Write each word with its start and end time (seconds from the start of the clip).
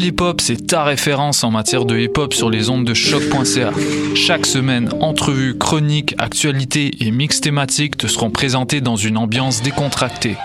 Pool 0.00 0.06
Hip 0.06 0.20
Hop, 0.22 0.40
c'est 0.40 0.66
ta 0.66 0.84
référence 0.84 1.44
en 1.44 1.50
matière 1.50 1.84
de 1.84 1.98
hip 1.98 2.12
hop 2.16 2.32
sur 2.32 2.48
les 2.48 2.70
ondes 2.70 2.86
de 2.86 2.94
choc.ca. 2.94 3.70
Chaque 4.14 4.46
semaine, 4.46 4.88
entrevues, 5.00 5.58
chroniques, 5.58 6.14
actualités 6.16 6.90
et 7.00 7.10
mix 7.10 7.42
thématiques 7.42 7.98
te 7.98 8.06
seront 8.06 8.30
présentés 8.30 8.80
dans 8.80 8.96
une 8.96 9.18
ambiance 9.18 9.60
décontractée. 9.60 10.36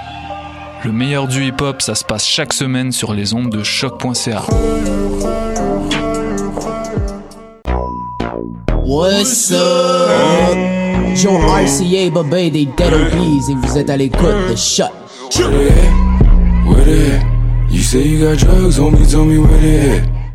Le 0.84 0.92
meilleur 0.92 1.30
du 1.30 1.46
hip 1.46 1.62
hop, 1.62 1.82
ça 1.82 1.96
se 1.96 2.04
passe 2.04 2.28
chaque 2.28 2.52
semaine 2.52 2.92
sur 2.92 3.14
les 3.14 3.34
ondes 3.34 3.50
de 3.50 3.64
choc.ca. 3.64 4.44
What's 8.84 9.54
up? 9.54 10.58
Joe 11.16 11.40
RCA, 11.40 12.10
Bobé 12.10 12.50
des 12.50 12.66
Dead 12.66 12.94
Obies 12.94 13.52
et 13.52 13.56
vous 13.56 13.78
êtes 13.78 13.90
à 13.90 13.96
l'écoute 13.96 14.50
de 14.50 14.56
Shot. 14.58 14.84
You 17.68 17.82
say 17.82 18.04
you 18.04 18.20
got 18.24 18.38
drugs, 18.38 18.78
homie, 18.78 19.10
tell 19.10 19.26
me 19.26 19.38
where 19.38 19.58
they 19.60 20.00
at. 20.00 20.15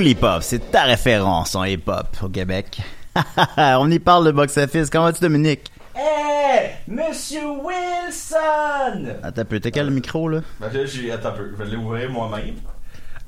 Hip 0.00 0.22
Hop, 0.22 0.42
c'est 0.42 0.70
ta 0.70 0.84
référence 0.84 1.54
en 1.54 1.64
hip 1.64 1.82
hop 1.86 2.16
au 2.22 2.28
Québec. 2.28 2.80
On 3.58 3.90
y 3.90 3.98
parle 3.98 4.26
de 4.26 4.32
box-office. 4.32 4.88
Comment 4.88 5.04
vas-tu, 5.04 5.20
Dominique? 5.20 5.70
Hey, 5.94 6.70
Monsieur 6.88 7.42
Wilson! 7.46 9.16
Attends 9.22 9.42
un 9.42 9.44
peu, 9.44 9.60
t'as 9.60 9.70
quel 9.70 9.90
micro, 9.90 10.28
là? 10.30 10.40
Ben 10.60 10.72
là, 10.72 10.86
j'ai, 10.86 11.12
attends 11.12 11.28
un 11.28 11.32
peu, 11.32 11.50
je 11.52 11.62
vais 11.62 11.70
l'ouvrir 11.70 12.10
moi-même. 12.10 12.56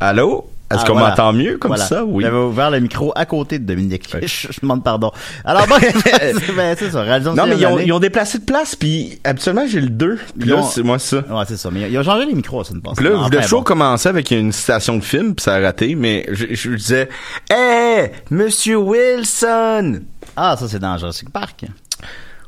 Allô? 0.01 0.51
Est-ce 0.75 0.83
Ah, 0.83 0.87
qu'on 0.87 0.93
voilà. 0.95 1.09
m'entend 1.11 1.33
mieux 1.33 1.57
comme 1.59 1.71
Voilà. 1.71 1.85
ça? 1.85 2.05
Oui. 2.05 2.25
J'avais 2.25 2.37
ouvert 2.37 2.71
le 2.71 2.81
micro 2.81 3.13
à 3.15 3.25
côté 3.27 3.59
de 3.59 3.65
Dominique. 3.65 4.09
Je, 4.23 4.27
je 4.53 4.61
demande 4.61 4.83
pardon. 4.85 5.11
Alors, 5.45 5.67
bon, 5.67 5.77
ben, 6.57 6.77
c'est 6.79 6.91
ça, 6.91 7.03
réalisation 7.03 7.35
Non, 7.35 7.49
mais 7.49 7.57
ils 7.59 7.67
ont, 7.67 7.77
année. 7.77 7.85
ils 7.87 7.93
ont 7.93 7.99
déplacé 8.01 8.39
de 8.39 8.45
place, 8.45 8.77
puis 8.77 9.19
habituellement, 9.25 9.65
j'ai 9.67 9.81
le 9.81 9.89
2. 9.91 10.19
Puis 10.39 10.49
là, 10.49 10.63
c'est 10.63 10.83
moi 10.83 10.99
ça. 10.99 11.19
Ouais, 11.19 11.45
c'est 11.47 11.57
ça. 11.57 11.71
Mais 11.73 11.91
ils 11.91 11.99
ont 11.99 12.03
changé 12.03 12.27
les 12.27 12.35
micros, 12.35 12.65
ça 12.65 12.75
ne 12.75 12.81
passe 12.81 12.95
Puis 12.97 13.05
là, 13.05 13.11
pas. 13.13 13.29
le 13.31 13.39
Enfin, 13.39 13.47
show 13.47 13.59
bon. 13.59 13.63
commençait 13.65 14.09
avec 14.09 14.31
une 14.31 14.53
citation 14.53 14.97
de 14.97 15.05
film, 15.05 15.35
puis 15.35 15.43
ça 15.45 15.55
a 15.55 15.61
raté, 15.61 15.95
mais 15.95 16.27
je, 16.33 16.47
je 16.51 16.71
disais 16.71 17.09
«Hey, 17.51 18.11
Monsieur 18.31 18.77
Wilson! 18.77 20.01
Ah, 20.37 20.57
ça, 20.59 20.69
c'est 20.69 20.79
dans 20.79 20.97
Jurassic 20.99 21.31
Park.» 21.31 21.65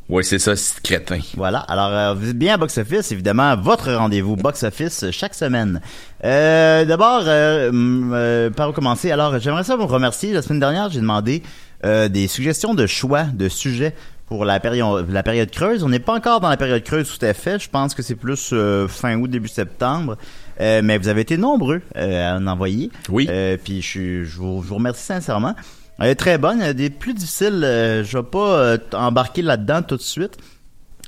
Ouais, 0.08 0.22
c'est 0.22 0.38
ça, 0.38 0.54
c'est 0.54 0.80
crétin. 0.82 1.18
Voilà. 1.36 1.58
Alors, 1.58 1.88
euh, 1.88 2.14
vous 2.14 2.28
êtes 2.30 2.38
bien 2.38 2.54
à 2.54 2.56
Box 2.56 2.78
Office, 2.78 3.10
évidemment, 3.10 3.56
votre 3.56 3.92
rendez-vous 3.92 4.36
Box 4.36 4.62
Office 4.62 5.04
chaque 5.10 5.34
semaine. 5.34 5.80
Euh, 6.24 6.84
D'abord, 6.84 7.22
euh, 7.26 7.70
euh, 7.74 8.50
par 8.50 8.70
où 8.70 8.72
commencer? 8.72 9.10
Alors, 9.10 9.38
j'aimerais 9.40 9.64
ça 9.64 9.74
vous 9.74 9.86
remercier. 9.88 10.32
La 10.32 10.42
semaine 10.42 10.60
dernière, 10.60 10.90
j'ai 10.90 11.00
demandé 11.00 11.42
des 11.84 12.26
suggestions 12.26 12.74
de 12.74 12.84
choix 12.86 13.24
de 13.24 13.48
sujets 13.48 13.94
pour 14.26 14.44
la 14.44 14.58
période 14.58 15.08
la 15.08 15.22
période 15.22 15.50
creuse. 15.52 15.84
On 15.84 15.88
n'est 15.88 16.00
pas 16.00 16.14
encore 16.14 16.40
dans 16.40 16.48
la 16.48 16.56
période 16.56 16.82
creuse 16.82 17.08
tout 17.16 17.24
à 17.24 17.32
fait. 17.32 17.60
Je 17.60 17.68
pense 17.70 17.94
que 17.94 18.02
c'est 18.02 18.16
plus 18.16 18.52
fin 18.88 19.16
août 19.18 19.30
début 19.30 19.46
septembre. 19.48 20.16
Euh, 20.60 20.80
mais 20.82 20.98
vous 20.98 21.06
avez 21.08 21.20
été 21.20 21.36
nombreux 21.36 21.82
à 21.94 22.36
en 22.36 22.46
envoyer. 22.48 22.90
Oui. 23.08 23.28
Euh, 23.30 23.56
puis 23.62 23.82
je, 23.82 23.86
suis- 23.86 24.24
je, 24.24 24.36
vous, 24.38 24.62
je 24.64 24.68
vous 24.68 24.74
remercie 24.76 25.04
sincèrement. 25.04 25.54
Elle 25.98 26.10
est 26.10 26.14
très 26.14 26.38
bonne. 26.38 26.58
Y 26.60 26.62
a 26.64 26.72
des 26.74 26.90
plus 26.90 27.14
difficiles. 27.14 27.62
euh, 27.64 28.04
je 28.04 28.18
vais 28.18 28.24
pas 28.24 28.58
euh, 28.58 28.78
embarquer 28.92 29.42
là-dedans 29.42 29.82
tout 29.82 29.96
de 29.96 30.02
suite. 30.02 30.36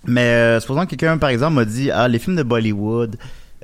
Mais 0.06 0.21
euh, 0.32 0.60
supposons 0.60 0.84
que 0.84 0.91
quelqu'un, 0.91 1.19
par 1.19 1.31
exemple, 1.31 1.54
m'a 1.54 1.65
dit 1.65 1.91
Ah, 1.91 2.09
les 2.09 2.19
films 2.19 2.37
de 2.37 2.43
Bollywood. 2.43 3.16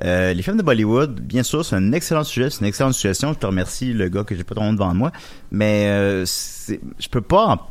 Euh, 0.03 0.33
les 0.33 0.41
films 0.43 0.57
de 0.57 0.61
Bollywood, 0.61 1.21
bien 1.21 1.41
sûr, 1.43 1.63
c'est 1.63 1.77
un 1.77 1.93
excellent 1.93 2.25
sujet, 2.25 2.49
c'est 2.49 2.59
une 2.59 2.65
excellente 2.67 2.93
suggestion. 2.93 3.31
Je 3.33 3.39
te 3.39 3.45
remercie, 3.45 3.93
le 3.93 4.09
gars 4.09 4.23
que 4.25 4.35
j'ai 4.35 4.43
pas 4.43 4.55
nom 4.55 4.73
devant 4.73 4.93
moi. 4.93 5.11
Mais 5.51 5.87
euh, 5.87 6.25
je 6.27 7.07
peux 7.09 7.21
pas. 7.21 7.69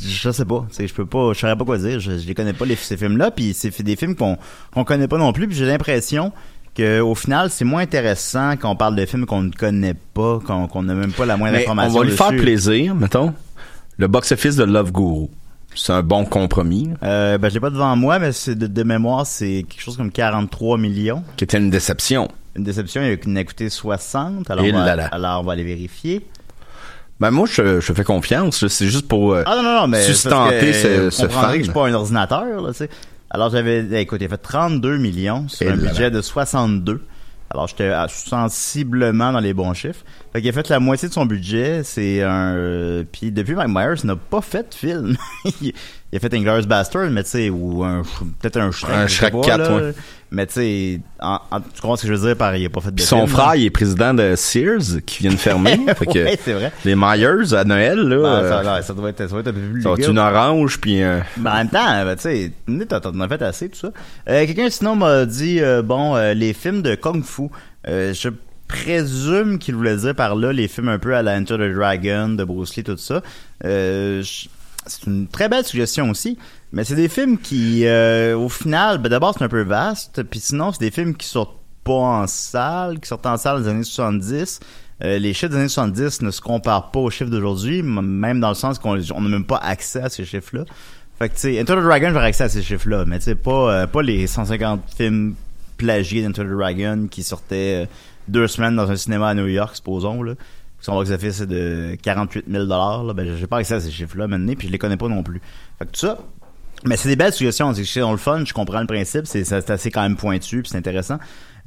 je 0.00 0.30
sais 0.30 0.44
pas, 0.44 0.66
je 0.78 0.94
peux 0.94 1.04
pas, 1.06 1.32
je 1.32 1.40
saurais 1.40 1.56
pas 1.56 1.64
quoi 1.64 1.76
dire. 1.78 1.98
Je, 1.98 2.16
je 2.18 2.26
les 2.26 2.34
connais 2.34 2.52
pas 2.52 2.64
les, 2.64 2.76
ces 2.76 2.96
films-là, 2.96 3.32
puis 3.32 3.54
c'est 3.54 3.82
des 3.82 3.96
films 3.96 4.14
qu'on 4.14 4.38
qu'on 4.72 4.84
connaît 4.84 5.08
pas 5.08 5.18
non 5.18 5.32
plus. 5.32 5.48
Puis 5.48 5.56
j'ai 5.56 5.66
l'impression 5.66 6.32
que 6.78 7.00
au 7.00 7.14
final, 7.14 7.50
c'est 7.50 7.64
moins 7.64 7.82
intéressant 7.82 8.52
quand 8.52 8.70
on 8.70 8.76
parle 8.76 8.96
de 8.96 9.04
films 9.06 9.26
qu'on 9.26 9.42
ne 9.42 9.50
connaît 9.52 9.94
pas, 10.14 10.38
qu'on 10.46 10.82
n'a 10.82 10.94
même 10.94 11.12
pas 11.12 11.26
la 11.26 11.36
moindre 11.36 11.52
Mais 11.56 11.60
on 11.66 11.72
information 11.72 11.98
va 12.00 12.04
lui 12.04 12.12
faire 12.16 12.28
plaisir, 12.28 12.94
mettons. 12.94 13.34
Le 13.98 14.06
box-office 14.08 14.56
de 14.56 14.64
Love 14.64 14.92
Guru. 14.92 15.26
C'est 15.74 15.92
un 15.92 16.02
bon 16.02 16.24
compromis, 16.24 16.90
Euh, 17.02 17.36
ben, 17.38 17.48
je 17.50 17.54
l'ai 17.54 17.60
pas 17.60 17.70
devant 17.70 17.94
moi, 17.94 18.18
mais 18.18 18.32
c'est 18.32 18.54
de, 18.56 18.66
de 18.66 18.82
mémoire, 18.82 19.26
c'est 19.26 19.64
quelque 19.68 19.80
chose 19.82 19.96
comme 19.96 20.10
43 20.10 20.78
millions. 20.78 21.22
qui 21.36 21.44
était 21.44 21.58
une 21.58 21.70
déception. 21.70 22.28
Une 22.56 22.64
déception, 22.64 23.02
il 23.02 23.38
a 23.38 23.44
coûté 23.44 23.68
60. 23.68 24.50
Alors, 24.50 24.64
Et 24.64 24.72
on 24.72 24.78
va, 24.78 24.84
là 24.86 24.96
là. 24.96 25.06
alors 25.12 25.40
on 25.40 25.44
va 25.44 25.52
aller 25.52 25.64
vérifier. 25.64 26.26
Ben 27.20 27.30
moi, 27.30 27.46
je, 27.50 27.80
je 27.80 27.92
fais 27.92 28.04
confiance. 28.04 28.66
C'est 28.68 28.86
juste 28.86 29.06
pour 29.08 29.34
euh, 29.34 29.42
Ah 29.46 29.56
non, 29.56 29.62
non, 29.62 29.80
non, 29.82 29.86
mais. 29.88 30.02
sustenter 30.02 30.72
ce, 30.72 31.10
ce 31.10 31.28
fan. 31.28 31.56
je 31.58 31.64
suis 31.64 31.72
pas 31.72 31.86
un 31.88 31.94
ordinateur, 31.94 32.60
là, 32.62 32.70
tu 32.70 32.78
sais. 32.78 32.90
Alors, 33.30 33.50
j'avais, 33.50 33.84
eh, 33.90 34.00
écoute, 34.00 34.20
il 34.20 34.26
a 34.26 34.28
fait 34.28 34.38
32 34.38 34.98
millions 34.98 35.48
sur 35.48 35.66
Et 35.66 35.70
un 35.70 35.76
là 35.76 35.88
budget 35.88 36.04
là. 36.04 36.10
de 36.10 36.22
62. 36.22 37.02
Alors, 37.50 37.66
j'étais 37.66 37.90
sensiblement 38.08 39.32
dans 39.32 39.40
les 39.40 39.54
bons 39.54 39.72
chiffres. 39.74 40.04
Fait 40.32 40.40
qu'il 40.40 40.50
a 40.50 40.52
fait 40.52 40.68
la 40.68 40.80
moitié 40.80 41.08
de 41.08 41.14
son 41.14 41.24
budget. 41.26 41.82
C'est 41.82 42.22
un, 42.22 42.54
euh, 42.54 43.04
puis 43.10 43.32
depuis, 43.32 43.54
Mike 43.54 43.70
Myers 43.70 44.04
n'a 44.04 44.16
pas 44.16 44.40
fait 44.42 44.68
de 44.70 44.74
film. 44.74 45.16
Il- 46.12 46.16
a 46.16 46.20
fait 46.20 46.32
Inglourious 46.34 46.66
Bastard, 46.66 47.10
mais 47.10 47.22
tu 47.22 47.30
sais, 47.30 47.50
ou 47.50 47.84
un, 47.84 48.02
peut-être 48.40 48.56
un 48.58 48.70
Shrek. 48.70 48.94
Un 48.94 49.06
Shrek 49.06 49.32
pas, 49.32 49.40
4, 49.42 49.58
là. 49.58 49.76
ouais. 49.76 49.94
Mais 50.30 50.46
tu 50.46 50.52
sais, 50.54 51.00
tu 51.20 51.80
comprends 51.80 51.96
ce 51.96 52.02
que 52.02 52.08
je 52.08 52.12
veux 52.14 52.26
dire 52.28 52.36
par 52.36 52.54
il 52.54 52.64
a 52.66 52.68
pas 52.68 52.80
fait 52.82 52.90
de 52.90 52.96
Puis 52.96 53.04
son 53.04 53.26
frère, 53.26 53.54
il 53.56 53.64
est 53.64 53.70
président 53.70 54.12
de 54.12 54.34
Sears, 54.36 55.02
qui 55.06 55.22
vient 55.22 55.30
de 55.32 55.36
fermer. 55.36 55.78
fait 55.98 56.06
que 56.06 56.24
Ouais, 56.24 56.38
c'est 56.42 56.52
vrai. 56.52 56.70
Les 56.84 56.94
Myers, 56.94 57.54
à 57.54 57.64
Noël, 57.64 57.98
là. 57.98 58.16
Ben, 58.16 58.24
euh, 58.26 58.62
ça, 58.64 58.74
ouais, 58.74 58.82
ça 58.82 58.94
doit 58.94 59.08
être, 59.10 59.18
ça 59.22 59.26
doit 59.28 59.40
être 59.40 59.48
un 59.48 59.52
peu 59.52 59.60
plus 59.60 59.82
ça 59.82 59.88
va 59.90 59.94
être 59.96 60.10
une 60.10 60.18
orange, 60.18 60.78
puis 60.80 61.02
euh, 61.02 61.20
Ben, 61.38 61.50
en 61.52 61.54
même 61.56 61.68
temps, 61.70 62.04
ben, 62.04 62.16
tu 62.16 62.22
sais, 62.22 62.52
t'en 63.00 63.20
as 63.20 63.28
fait 63.28 63.42
assez, 63.42 63.68
tout 63.70 63.78
ça. 63.78 63.90
Euh, 64.28 64.44
Quelqu'un 64.46 64.68
sinon 64.70 64.96
m'a 64.96 65.24
dit, 65.24 65.60
euh, 65.60 65.80
bon, 65.82 66.14
euh, 66.16 66.34
les 66.34 66.52
films 66.52 66.82
de 66.82 66.94
Kung 66.94 67.22
Fu, 67.24 67.48
euh, 67.86 68.12
je 68.12 68.28
présume 68.66 69.58
qu'il 69.58 69.74
voulait 69.74 69.96
dire 69.96 70.14
par 70.14 70.36
là 70.36 70.52
les 70.52 70.68
films 70.68 70.88
un 70.88 70.98
peu 70.98 71.14
à 71.16 71.22
la 71.22 71.36
Enter 71.38 71.54
the 71.56 71.74
Dragon, 71.74 72.28
de 72.30 72.44
Bruce 72.44 72.76
Lee, 72.76 72.84
tout 72.84 72.96
ça. 72.98 73.22
Euh, 73.64 74.22
je- 74.22 74.48
c'est 74.88 75.06
une 75.06 75.28
très 75.28 75.48
belle 75.48 75.64
suggestion 75.64 76.10
aussi, 76.10 76.38
mais 76.72 76.84
c'est 76.84 76.94
des 76.94 77.08
films 77.08 77.38
qui, 77.38 77.86
euh, 77.86 78.36
au 78.36 78.48
final, 78.48 78.98
ben, 78.98 79.08
d'abord 79.08 79.34
c'est 79.36 79.44
un 79.44 79.48
peu 79.48 79.62
vaste, 79.62 80.22
puis 80.24 80.40
sinon 80.40 80.72
c'est 80.72 80.80
des 80.80 80.90
films 80.90 81.14
qui 81.14 81.26
sortent 81.26 81.58
pas 81.84 81.92
en 81.92 82.26
salle, 82.26 83.00
qui 83.00 83.08
sortent 83.08 83.26
en 83.26 83.36
salle 83.36 83.58
dans 83.58 83.64
les 83.64 83.68
années 83.68 83.84
70. 83.84 84.60
Euh, 85.04 85.18
les 85.18 85.32
chiffres 85.32 85.52
des 85.52 85.58
années 85.58 85.68
70 85.68 86.22
ne 86.22 86.30
se 86.30 86.40
comparent 86.40 86.90
pas 86.90 87.00
aux 87.00 87.10
chiffres 87.10 87.30
d'aujourd'hui, 87.30 87.82
même 87.82 88.40
dans 88.40 88.48
le 88.48 88.54
sens 88.54 88.78
qu'on 88.78 88.98
on 89.14 89.20
n'a 89.20 89.28
même 89.28 89.44
pas 89.44 89.58
accès 89.58 90.02
à 90.02 90.08
ces 90.08 90.24
chiffres-là. 90.24 90.64
Fait 91.18 91.28
que, 91.28 91.34
tu 91.34 91.40
sais, 91.40 91.60
Enter 91.60 91.74
the 91.74 91.82
Dragon, 91.82 92.10
j'aurais 92.12 92.26
accès 92.26 92.44
à 92.44 92.48
ces 92.48 92.62
chiffres-là, 92.62 93.04
mais 93.06 93.18
tu 93.18 93.26
sais, 93.26 93.34
pas, 93.34 93.82
euh, 93.82 93.86
pas 93.86 94.02
les 94.02 94.26
150 94.26 94.82
films 94.96 95.34
plagiés 95.76 96.22
d'Enter 96.22 96.42
the 96.42 96.56
Dragon 96.56 97.06
qui 97.10 97.22
sortaient 97.22 97.88
deux 98.28 98.46
semaines 98.46 98.76
dans 98.76 98.90
un 98.90 98.96
cinéma 98.96 99.28
à 99.28 99.34
New 99.34 99.46
York, 99.46 99.76
supposons, 99.76 100.22
là. 100.22 100.34
Son 100.80 100.94
box-office 100.94 101.36
c'est 101.36 101.46
de 101.46 101.96
48 102.02 102.46
000 102.48 102.64
là. 102.66 103.12
Ben, 103.14 103.36
j'ai 103.36 103.46
pas 103.46 103.58
accès 103.58 103.74
à 103.74 103.80
ces 103.80 103.90
chiffres-là 103.90 104.28
maintenant, 104.28 104.54
puis 104.56 104.68
je 104.68 104.72
les 104.72 104.78
connais 104.78 104.96
pas 104.96 105.08
non 105.08 105.22
plus. 105.22 105.40
Fait 105.78 105.86
que 105.86 105.90
tout 105.90 106.00
ça, 106.00 106.18
mais 106.84 106.96
c'est 106.96 107.08
des 107.08 107.16
belles 107.16 107.32
suggestions, 107.32 107.72
c'est 107.74 108.00
dans 108.00 108.12
le 108.12 108.18
fun, 108.18 108.44
je 108.44 108.52
comprends 108.52 108.80
le 108.80 108.86
principe, 108.86 109.26
c'est 109.26 109.44
c'est 109.44 109.70
assez 109.70 109.90
quand 109.90 110.02
même 110.02 110.16
pointu, 110.16 110.62
puis 110.62 110.70
c'est 110.70 110.78
intéressant. 110.78 111.18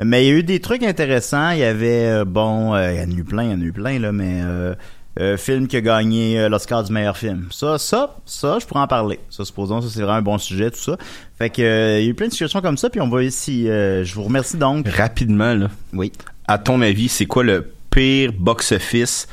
Mais 0.03 0.25
il 0.25 0.29
y 0.29 0.31
a 0.31 0.39
eu 0.39 0.43
des 0.43 0.59
trucs 0.59 0.83
intéressants, 0.83 1.51
il 1.51 1.59
y 1.59 1.63
avait, 1.63 2.05
euh, 2.05 2.25
bon, 2.25 2.73
euh, 2.73 2.93
il 2.93 2.97
y 2.97 3.03
en 3.03 3.15
a 3.15 3.19
eu 3.19 3.23
plein, 3.23 3.43
il 3.43 3.51
y 3.51 3.53
en 3.53 3.61
a 3.61 3.63
eu 3.63 3.73
plein, 3.73 3.99
là, 3.99 4.11
mais 4.11 4.41
euh, 4.41 4.73
euh, 5.19 5.37
film 5.37 5.67
qui 5.67 5.75
a 5.75 5.81
gagné 5.81 6.47
l'Oscar 6.47 6.83
du 6.83 6.93
meilleur 6.93 7.17
film. 7.17 7.47
Ça, 7.51 7.77
ça, 7.77 8.15
ça, 8.25 8.57
je 8.59 8.65
pourrais 8.65 8.79
en 8.79 8.87
parler. 8.87 9.19
Ça, 9.29 9.43
supposons, 9.43 9.81
ça 9.81 9.89
c'est 9.89 10.01
vraiment 10.01 10.17
un 10.17 10.21
bon 10.21 10.37
sujet, 10.37 10.71
tout 10.71 10.79
ça. 10.79 10.97
Fait 11.37 11.49
que 11.49 11.99
il 11.99 12.05
y 12.05 12.07
a 12.07 12.09
eu 12.09 12.13
plein 12.13 12.27
de 12.27 12.31
situations 12.31 12.61
comme 12.61 12.77
ça, 12.77 12.89
puis 12.89 13.01
on 13.01 13.09
va 13.09 13.23
ici. 13.23 13.65
je 13.65 14.13
vous 14.13 14.23
remercie 14.23 14.57
donc. 14.57 14.87
rapidement, 14.87 15.53
là. 15.53 15.69
Oui. 15.93 16.13
À 16.47 16.57
ton 16.57 16.81
avis, 16.81 17.09
c'est 17.09 17.25
quoi 17.25 17.43
le 17.43 17.71
pire 17.91 18.31
box-office 18.37 19.27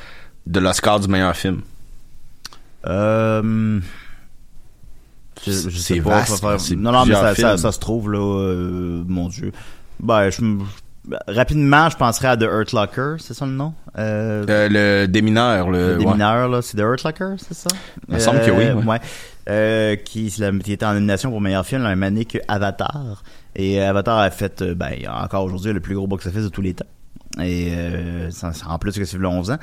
de 0.46 0.60
l'Oscar 0.60 1.00
du 1.00 1.08
meilleur 1.08 1.34
film? 1.34 1.62
Euh, 2.86 3.80
je, 5.46 5.50
je 5.52 5.70
C'est 5.78 5.94
sais 5.94 6.00
pas. 6.00 6.10
vaste, 6.20 6.40
faire- 6.40 6.60
c'est 6.60 6.76
non, 6.76 6.92
non, 6.92 7.06
mais 7.06 7.14
ça, 7.14 7.20
ça, 7.28 7.34
films. 7.34 7.56
ça 7.58 7.72
se 7.72 7.78
trouve 7.78 8.10
là. 8.12 8.18
euh, 8.18 9.02
mon 9.06 9.28
Dieu. 9.28 9.52
Ben, 10.00 10.30
je, 10.30 10.42
me- 10.42 10.62
rapidement, 11.26 11.88
je 11.90 11.96
penserais 11.96 12.28
à 12.28 12.36
The 12.36 12.42
Hurt 12.42 12.72
Locker, 12.72 13.16
c'est 13.18 13.34
ça 13.34 13.46
le 13.46 13.52
nom? 13.52 13.72
Euh, 13.98 14.44
Euh, 14.48 14.68
le 15.02 15.06
démineur, 15.08 15.70
le. 15.70 15.78
le 15.94 15.98
ouais. 15.98 16.04
démineur, 16.04 16.48
là, 16.48 16.62
c'est 16.62 16.76
The 16.76 16.80
Hurt 16.80 17.02
Locker, 17.04 17.34
c'est 17.38 17.54
ça? 17.54 17.68
Il 18.08 18.14
me 18.14 18.20
semble 18.20 18.40
que 18.42 18.50
oui, 18.50 18.64
Euh, 18.64 18.74
ouais. 18.82 19.00
Euh, 19.48 19.96
qui 19.96 20.26
était 20.66 20.84
en 20.84 20.92
nomination 20.94 21.30
pour 21.30 21.40
meilleur 21.40 21.64
film 21.64 21.82
la 21.82 21.88
même 21.90 22.02
année 22.02 22.24
que 22.26 22.38
Avatar. 22.48 23.22
Et 23.56 23.80
Avatar 23.80 24.18
a 24.18 24.30
fait, 24.30 24.60
euh, 24.62 24.74
ben, 24.74 24.92
encore 25.08 25.44
aujourd'hui, 25.44 25.72
le 25.72 25.80
plus 25.80 25.94
gros 25.94 26.06
box-office 26.06 26.44
de 26.44 26.48
tous 26.48 26.60
les 26.62 26.74
temps. 26.74 26.84
Et 27.40 27.72
euh, 27.72 28.30
en 28.66 28.78
plus 28.78 28.98
que 28.98 29.04
c'est 29.04 29.18
le 29.18 29.26
11 29.26 29.50
ans. 29.50 29.58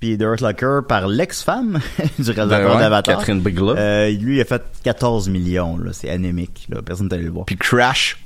Puis 0.00 0.16
The 0.16 0.22
Hurt 0.22 0.40
Locker 0.40 0.80
par 0.88 1.06
l'ex-femme 1.08 1.78
du 2.18 2.30
réalisateur 2.30 2.48
Ben 2.48 2.74
ouais, 2.74 2.80
d'Avatar. 2.80 3.18
Catherine 3.18 3.40
Bigelow. 3.40 3.76
Euh, 3.76 4.10
lui, 4.10 4.36
il 4.36 4.40
a 4.40 4.44
fait 4.44 4.62
14 4.82 5.28
millions, 5.28 5.76
là. 5.76 5.92
C'est 5.92 6.08
anémique, 6.08 6.66
là. 6.70 6.80
Personne 6.82 7.08
n'est 7.08 7.14
allé 7.14 7.24
le 7.24 7.30
voir. 7.30 7.44
Puis 7.44 7.56
Crash. 7.56 8.18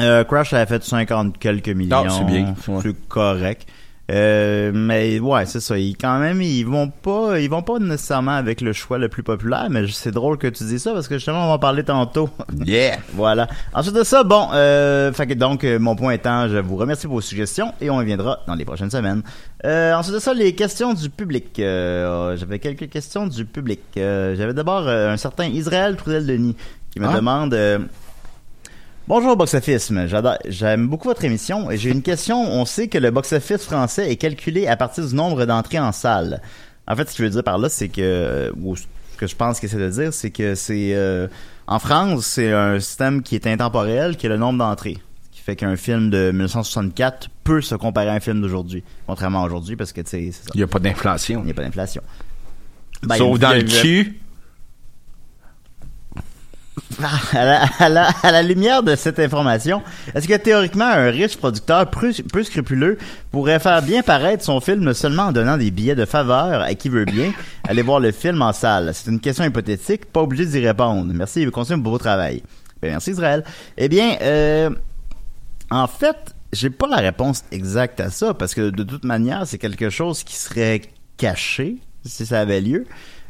Euh, 0.00 0.24
Crash 0.24 0.54
a 0.54 0.64
fait 0.64 0.82
50 0.82 1.38
quelques 1.38 1.68
millions. 1.68 2.04
Ah, 2.06 2.10
c'est 2.10 2.24
bien. 2.24 2.54
C'est 2.82 3.08
correct. 3.08 3.66
Euh, 4.10 4.72
mais 4.74 5.20
ouais, 5.20 5.46
c'est 5.46 5.60
ça. 5.60 5.78
Ils 5.78 5.96
quand 5.96 6.18
même, 6.18 6.42
ils 6.42 6.64
vont 6.64 6.88
pas, 6.88 7.38
ils 7.38 7.48
vont 7.48 7.62
pas 7.62 7.78
nécessairement 7.78 8.32
avec 8.32 8.60
le 8.60 8.72
choix 8.72 8.98
le 8.98 9.08
plus 9.08 9.22
populaire. 9.22 9.68
Mais 9.70 9.84
c'est 9.88 10.10
drôle 10.10 10.38
que 10.38 10.48
tu 10.48 10.64
dis 10.64 10.78
ça 10.78 10.92
parce 10.92 11.08
que 11.08 11.14
justement, 11.16 11.44
on 11.44 11.48
va 11.48 11.52
en 11.54 11.58
parler 11.58 11.84
tantôt. 11.84 12.28
Yeah. 12.66 12.98
voilà. 13.14 13.48
Ensuite 13.72 13.94
de 13.94 14.02
ça, 14.02 14.22
bon, 14.24 14.48
euh, 14.52 15.12
fait 15.12 15.26
que 15.26 15.34
donc 15.34 15.64
euh, 15.64 15.78
mon 15.78 15.94
point 15.96 16.12
étant, 16.12 16.48
je 16.48 16.58
vous 16.58 16.76
remercie 16.76 17.06
pour 17.06 17.16
vos 17.16 17.20
suggestions 17.20 17.72
et 17.80 17.90
on 17.90 18.00
y 18.02 18.04
viendra 18.04 18.40
dans 18.46 18.54
les 18.54 18.64
prochaines 18.64 18.90
semaines. 18.90 19.22
Euh, 19.64 19.94
ensuite 19.94 20.14
de 20.14 20.20
ça, 20.20 20.34
les 20.34 20.54
questions 20.54 20.92
du 20.94 21.08
public. 21.08 21.58
Euh, 21.60 22.36
J'avais 22.36 22.58
quelques 22.58 22.88
questions 22.90 23.26
du 23.26 23.44
public. 23.44 23.80
J'avais 23.96 24.52
d'abord 24.54 24.88
un 24.88 25.16
certain 25.16 25.44
Israël 25.46 25.96
Trudel-Denis 25.96 26.56
qui 26.90 27.00
me 27.00 27.06
Ah. 27.08 27.14
demande. 27.16 27.56
Bonjour 29.08 29.36
Box 29.36 29.54
Office, 29.54 29.92
j'adore- 30.06 30.38
j'aime 30.48 30.86
beaucoup 30.86 31.08
votre 31.08 31.24
émission 31.24 31.70
et 31.70 31.76
j'ai 31.76 31.90
une 31.90 32.02
question. 32.02 32.40
On 32.40 32.64
sait 32.64 32.86
que 32.88 32.98
le 32.98 33.10
Box 33.10 33.32
Office 33.32 33.64
français 33.64 34.10
est 34.10 34.16
calculé 34.16 34.66
à 34.68 34.76
partir 34.76 35.06
du 35.06 35.14
nombre 35.14 35.44
d'entrées 35.44 35.80
en 35.80 35.90
salle. 35.92 36.40
En 36.86 36.94
fait, 36.94 37.08
ce 37.10 37.16
qu'il 37.16 37.24
veut 37.24 37.30
dire 37.30 37.42
par 37.44 37.58
là, 37.58 37.68
c'est 37.68 37.88
que, 37.88 38.52
ou 38.60 38.76
ce 38.76 38.84
que 39.18 39.26
je 39.26 39.34
pense 39.34 39.58
qu'il 39.58 39.68
essaie 39.68 39.78
de 39.78 39.88
dire, 39.90 40.14
c'est 40.14 40.30
que 40.30 40.54
c'est 40.54 40.92
euh, 40.94 41.26
en 41.66 41.78
France, 41.80 42.24
c'est 42.26 42.52
un 42.52 42.78
système 42.78 43.22
qui 43.22 43.34
est 43.34 43.46
intemporel, 43.46 44.16
qui 44.16 44.26
est 44.26 44.28
le 44.28 44.36
nombre 44.36 44.58
d'entrées, 44.60 44.98
qui 45.32 45.40
fait 45.40 45.56
qu'un 45.56 45.76
film 45.76 46.08
de 46.10 46.30
1964 46.30 47.28
peut 47.42 47.60
se 47.60 47.74
comparer 47.74 48.08
à 48.08 48.12
un 48.12 48.20
film 48.20 48.40
d'aujourd'hui, 48.40 48.84
contrairement 49.08 49.42
à 49.42 49.46
aujourd'hui, 49.46 49.74
parce 49.74 49.92
que 49.92 50.00
tu 50.00 50.10
sais, 50.10 50.30
c'est. 50.32 50.54
Il 50.54 50.58
n'y 50.58 50.62
a 50.62 50.68
pas 50.68 50.78
d'inflation. 50.78 51.40
Il 51.42 51.46
n'y 51.46 51.50
a 51.50 51.54
pas 51.54 51.62
d'inflation. 51.64 52.02
Ben, 53.02 53.16
Sauf 53.16 53.34
a- 53.36 53.38
dans 53.38 53.52
le 53.54 53.62
cul. 53.64 54.20
à, 57.32 57.44
la, 57.44 57.64
à, 57.78 57.88
la, 57.88 58.08
à 58.22 58.32
la 58.32 58.42
lumière 58.42 58.82
de 58.82 58.96
cette 58.96 59.18
information, 59.18 59.82
est-ce 60.14 60.26
que 60.26 60.36
théoriquement 60.36 60.86
un 60.86 61.10
riche 61.10 61.36
producteur 61.36 61.90
peu, 61.90 62.12
peu 62.32 62.42
scrupuleux 62.42 62.98
pourrait 63.30 63.58
faire 63.58 63.82
bien 63.82 64.02
paraître 64.02 64.42
son 64.42 64.60
film 64.60 64.94
seulement 64.94 65.24
en 65.24 65.32
donnant 65.32 65.58
des 65.58 65.70
billets 65.70 65.94
de 65.94 66.06
faveur 66.06 66.62
à 66.62 66.74
qui 66.74 66.88
veut 66.88 67.04
bien 67.04 67.32
aller 67.68 67.82
voir 67.82 68.00
le 68.00 68.10
film 68.10 68.40
en 68.40 68.52
salle? 68.52 68.92
C'est 68.94 69.10
une 69.10 69.20
question 69.20 69.44
hypothétique, 69.44 70.06
pas 70.06 70.22
obligé 70.22 70.46
d'y 70.46 70.66
répondre. 70.66 71.12
Merci 71.14 71.42
et 71.42 71.50
continuez 71.50 71.82
pour 71.82 71.92
beau 71.92 71.98
travail. 71.98 72.42
Ben, 72.80 72.90
merci 72.90 73.10
Israël. 73.10 73.44
Eh 73.76 73.88
bien, 73.88 74.16
euh, 74.22 74.70
en 75.70 75.86
fait, 75.86 76.34
j'ai 76.52 76.70
pas 76.70 76.86
la 76.86 76.96
réponse 76.96 77.44
exacte 77.52 78.00
à 78.00 78.10
ça 78.10 78.34
parce 78.34 78.54
que 78.54 78.70
de 78.70 78.82
toute 78.82 79.04
manière, 79.04 79.46
c'est 79.46 79.58
quelque 79.58 79.90
chose 79.90 80.24
qui 80.24 80.36
serait 80.36 80.82
caché 81.16 81.76
si 82.04 82.26
ça 82.26 82.40
avait 82.40 82.60
lieu. 82.60 82.86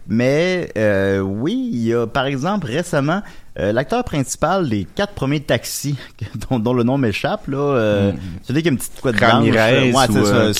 Mais 0.08 0.70
euh, 0.76 1.20
oui, 1.20 1.68
il 1.72 1.86
y 1.86 1.94
a 1.94 2.06
par 2.06 2.26
exemple 2.26 2.66
récemment 2.66 3.22
euh, 3.58 3.72
l'acteur 3.72 4.02
principal 4.04 4.68
des 4.68 4.84
quatre 4.84 5.12
premiers 5.14 5.40
taxis 5.40 5.96
dont, 6.50 6.58
dont 6.58 6.72
le 6.74 6.82
nom 6.82 6.98
m'échappe 6.98 7.46
là, 7.48 7.58
euh, 7.58 8.12
Mm. 8.12 8.16
celui 8.42 8.62
qui 8.62 8.68
a 8.68 8.72
une 8.72 8.78
petite 8.78 9.00
couette 9.00 9.16
Ramirez 9.20 9.90
blanche, 9.90 9.94
ouais, 9.94 10.06
c'est 10.12 10.20
ou, 10.20 10.26
euh, 10.26 10.52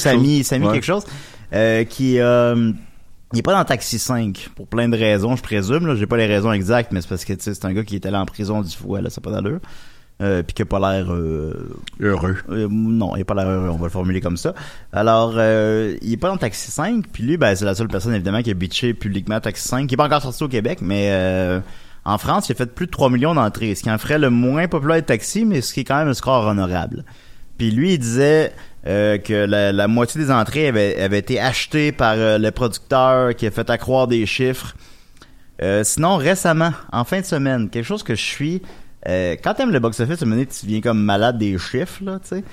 Ouais. 0.66 0.72
quelque 0.74 0.84
chose, 0.84 1.04
euh, 1.52 1.84
qui 1.84 2.18
euh, 2.20 2.72
il 3.32 3.38
est 3.38 3.42
pas 3.42 3.54
dans 3.54 3.64
Taxi 3.64 3.98
5 3.98 4.50
pour 4.54 4.66
plein 4.68 4.88
de 4.90 4.96
raisons, 4.96 5.36
je 5.36 5.42
présume. 5.42 5.86
Là, 5.86 5.94
j'ai 5.96 6.06
pas 6.06 6.18
les 6.18 6.26
raisons 6.26 6.52
exactes, 6.52 6.92
mais 6.92 7.00
c'est 7.00 7.08
parce 7.08 7.24
que 7.24 7.32
c'est 7.38 7.64
un 7.64 7.72
gars 7.72 7.82
qui 7.82 7.94
est 7.96 8.04
allé 8.06 8.16
en 8.16 8.26
prison 8.26 8.60
du 8.60 8.76
fois, 8.76 9.00
là, 9.00 9.08
ça 9.10 9.20
n'a 9.20 9.24
pas 9.30 9.40
d'allure. 9.40 9.58
Euh, 10.22 10.42
puis 10.44 10.54
qui 10.54 10.62
a 10.62 10.66
pas 10.66 10.78
l'air 10.78 11.12
euh, 11.12 11.74
heureux. 12.00 12.36
non, 12.48 13.16
il 13.16 13.22
a 13.22 13.24
pas 13.24 13.34
l'air 13.34 13.48
heureux, 13.48 13.70
on 13.70 13.76
va 13.76 13.86
le 13.86 13.90
formuler 13.90 14.20
comme 14.20 14.36
ça. 14.36 14.54
Alors, 14.92 15.34
euh, 15.36 15.96
il 16.00 16.12
est 16.12 16.16
pas 16.16 16.28
dans 16.28 16.36
Taxi 16.36 16.70
5, 16.70 17.06
puis 17.12 17.24
lui, 17.24 17.36
ben, 17.36 17.56
c'est 17.56 17.64
la 17.64 17.74
seule 17.74 17.88
personne 17.88 18.14
évidemment 18.14 18.40
qui 18.40 18.50
a 18.50 18.54
bitché 18.54 18.94
publiquement 18.94 19.40
Taxi 19.40 19.66
5, 19.66 19.88
qui 19.88 19.94
est 19.94 19.96
pas 19.96 20.06
encore 20.06 20.22
sorti 20.22 20.44
au 20.44 20.48
Québec, 20.48 20.78
mais 20.80 21.08
euh, 21.10 21.58
en 22.04 22.18
France, 22.18 22.48
il 22.48 22.52
a 22.52 22.54
fait 22.54 22.72
plus 22.72 22.86
de 22.86 22.92
3 22.92 23.10
millions 23.10 23.34
d'entrées, 23.34 23.74
ce 23.74 23.82
qui 23.82 23.90
en 23.90 23.98
ferait 23.98 24.18
le 24.18 24.30
moins 24.30 24.68
populaire 24.68 25.00
de 25.00 25.06
Taxi, 25.06 25.44
mais 25.44 25.60
ce 25.60 25.72
qui 25.72 25.80
est 25.80 25.84
quand 25.84 25.98
même 25.98 26.08
un 26.08 26.14
score 26.14 26.46
honorable. 26.46 27.04
Puis 27.58 27.70
lui, 27.70 27.94
il 27.94 27.98
disait 27.98 28.52
euh, 28.86 29.18
que 29.18 29.32
la, 29.32 29.72
la 29.72 29.88
moitié 29.88 30.20
des 30.20 30.30
entrées 30.30 30.68
avaient 30.68 31.18
été 31.18 31.38
achetées 31.38 31.92
par 31.92 32.14
euh, 32.16 32.38
le 32.38 32.50
producteur 32.50 33.34
qui 33.34 33.46
a 33.46 33.50
fait 33.50 33.70
accroire 33.70 34.08
des 34.08 34.26
chiffres. 34.26 34.74
Euh, 35.62 35.84
sinon, 35.84 36.16
récemment, 36.16 36.72
en 36.92 37.04
fin 37.04 37.20
de 37.20 37.24
semaine, 37.24 37.70
quelque 37.70 37.86
chose 37.86 38.02
que 38.02 38.14
je 38.14 38.22
suis... 38.22 38.62
euh, 39.08 39.36
quand 39.42 39.54
t'aimes 39.54 39.70
le 39.72 39.80
box-office, 39.80 40.18
tu 40.18 40.24
deviens 40.66 40.80
comme 40.80 41.02
malade 41.02 41.38
des 41.38 41.58
chiffres, 41.58 42.02
là, 42.04 42.18
tu 42.22 42.36
sais. 42.36 42.44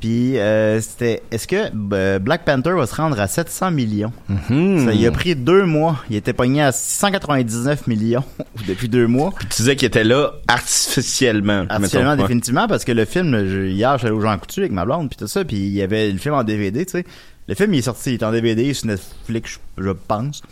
Puis, 0.00 0.36
euh, 0.38 0.82
c'était... 0.82 1.22
Est-ce 1.30 1.46
que 1.46 1.70
euh, 1.94 2.18
Black 2.18 2.44
Panther 2.44 2.72
va 2.72 2.86
se 2.86 2.94
rendre 2.94 3.18
à 3.18 3.26
700 3.26 3.70
millions? 3.70 4.12
Hmm. 4.28 4.84
Ça, 4.84 4.92
il 4.92 5.06
a 5.06 5.10
pris 5.10 5.34
deux 5.34 5.64
mois. 5.64 5.96
Il 6.10 6.16
était 6.16 6.34
pogné 6.34 6.60
à 6.62 6.72
699 6.72 7.86
millions 7.86 8.24
depuis 8.68 8.90
deux 8.90 9.06
mois. 9.06 9.32
Puis 9.38 9.48
tu 9.48 9.56
disais 9.62 9.76
qu'il 9.76 9.86
était 9.86 10.04
là 10.04 10.32
artificiellement. 10.46 11.62
Mettons. 11.62 11.88
Ouais. 12.10 12.16
définitivement, 12.22 12.66
parce 12.68 12.84
que 12.84 12.92
le 12.92 13.06
film, 13.06 13.46
je- 13.46 13.66
hier, 13.68 13.96
j'allais 13.96 14.12
au 14.12 14.20
Jean 14.20 14.36
Coutu 14.38 14.60
avec 14.60 14.72
ma 14.72 14.84
blonde, 14.84 15.08
puis 15.08 15.16
tout 15.16 15.26
ça, 15.28 15.42
puis 15.44 15.56
il 15.56 15.72
y 15.72 15.80
avait 15.80 16.10
le 16.10 16.18
film 16.18 16.34
en 16.34 16.44
DVD, 16.44 16.84
tu 16.84 16.92
sais. 16.92 17.04
Le 17.48 17.54
film, 17.54 17.72
il 17.72 17.78
est 17.78 17.82
sorti, 17.82 18.10
il 18.10 18.14
est 18.14 18.22
en 18.24 18.32
DVD 18.32 18.74
sur 18.74 18.88
Netflix, 18.88 19.58
je, 19.78 19.84
je 19.84 19.90
pense. 19.90 20.42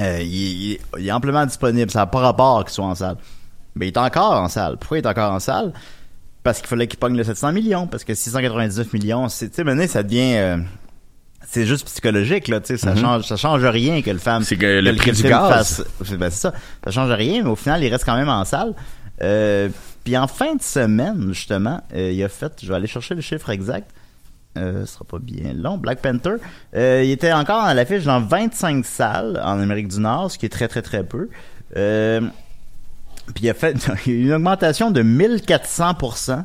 Euh, 0.00 0.18
il, 0.20 0.72
il- 0.72 0.78
il 0.98 1.06
est 1.06 1.12
amplement 1.12 1.46
disponible, 1.46 1.90
ça 1.92 2.00
n'a 2.00 2.06
pas 2.06 2.18
rapport 2.20 2.64
qu'il 2.64 2.72
soit 2.74 2.84
en 2.86 2.94
salle. 2.96 3.16
Mais 3.76 3.86
il 3.86 3.88
est 3.88 3.98
encore 3.98 4.32
en 4.32 4.48
salle. 4.48 4.76
Pourquoi 4.78 4.98
il 4.98 5.02
est 5.04 5.08
encore 5.08 5.32
en 5.32 5.40
salle? 5.40 5.72
Parce 6.42 6.58
qu'il 6.58 6.68
fallait 6.68 6.86
qu'il 6.86 6.98
pogne 6.98 7.16
le 7.16 7.24
700 7.24 7.52
millions, 7.52 7.86
parce 7.86 8.04
que 8.04 8.14
699 8.14 8.92
millions, 8.92 9.28
c'est, 9.28 9.48
tu 9.48 9.56
sais, 9.56 9.64
maintenant, 9.64 9.86
ça 9.86 10.02
devient... 10.02 10.34
euh, 10.36 10.56
c'est 11.46 11.66
juste 11.66 11.86
psychologique 11.86 12.48
là, 12.48 12.60
tu 12.60 12.68
sais, 12.68 12.76
ça 12.76 12.92
Mhm. 12.94 12.98
change, 13.00 13.22
ça 13.26 13.36
change 13.36 13.64
rien 13.64 14.00
que 14.02 14.10
le 14.10 14.18
femme. 14.18 14.42
C'est 14.42 14.56
que 14.56 14.80
le 14.80 14.94
prix 14.96 15.12
du 15.12 15.22
gaz. 15.22 15.52
fasse- 16.00 16.10
ben, 16.16 16.30
c'est 16.30 16.40
ça, 16.40 16.52
ça 16.84 16.90
change 16.90 17.10
rien, 17.12 17.42
mais 17.42 17.50
au 17.50 17.56
final, 17.56 17.82
il 17.82 17.88
reste 17.90 18.04
quand 18.04 18.16
même 18.16 18.28
en 18.28 18.44
salle. 18.44 18.74
Euh, 19.22 19.68
puis 20.04 20.16
en 20.16 20.26
fin 20.26 20.54
de 20.54 20.62
semaine, 20.62 21.28
justement, 21.28 21.80
euh, 21.94 22.10
il 22.12 22.22
a 22.24 22.28
fait, 22.28 22.52
je 22.62 22.68
vais 22.68 22.74
aller 22.74 22.86
chercher 22.86 23.14
le 23.14 23.20
chiffre 23.20 23.48
exact. 23.50 23.90
Euh, 24.56 24.84
ce 24.86 24.94
sera 24.94 25.04
pas 25.04 25.18
bien 25.18 25.52
long. 25.54 25.78
Black 25.78 26.00
Panther, 26.00 26.36
euh, 26.76 27.02
il 27.04 27.10
était 27.10 27.32
encore 27.32 27.62
à 27.62 27.74
l'affiche 27.74 28.04
dans 28.04 28.20
25 28.20 28.84
salles 28.84 29.40
en 29.44 29.60
Amérique 29.60 29.88
du 29.88 29.98
Nord, 30.00 30.30
ce 30.30 30.38
qui 30.38 30.46
est 30.46 30.50
très 30.50 30.68
très 30.68 30.82
très 30.82 31.04
peu. 31.04 31.28
Puis 33.34 33.44
il 33.44 33.50
a 33.50 33.54
fait 33.54 33.76
il 34.06 34.12
une 34.26 34.32
augmentation 34.32 34.90
de 34.90 35.02
1400% 35.02 36.44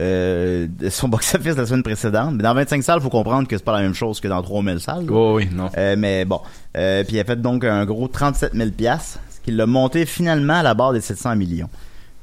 euh, 0.00 0.66
de 0.68 0.90
son 0.90 1.08
box-office 1.10 1.56
la 1.56 1.66
semaine 1.66 1.82
précédente. 1.82 2.34
Mais 2.34 2.42
dans 2.42 2.54
25 2.54 2.82
salles, 2.82 3.00
faut 3.00 3.10
comprendre 3.10 3.46
que 3.46 3.56
c'est 3.56 3.64
pas 3.64 3.76
la 3.76 3.82
même 3.82 3.94
chose 3.94 4.20
que 4.20 4.28
dans 4.28 4.42
3000 4.42 4.80
salles. 4.80 5.06
Oh, 5.10 5.34
oui, 5.36 5.48
non. 5.52 5.70
Euh, 5.76 5.94
mais 5.96 6.24
bon. 6.24 6.40
Euh, 6.76 7.04
puis 7.04 7.16
il 7.16 7.20
a 7.20 7.24
fait 7.24 7.40
donc 7.40 7.64
un 7.64 7.84
gros 7.84 8.08
37 8.08 8.54
000 8.54 8.70
piastres, 8.70 9.20
ce 9.30 9.40
qui 9.40 9.52
l'a 9.52 9.66
monté 9.66 10.06
finalement 10.06 10.54
à 10.54 10.62
la 10.62 10.74
barre 10.74 10.92
des 10.92 11.00
700 11.00 11.36
millions. 11.36 11.68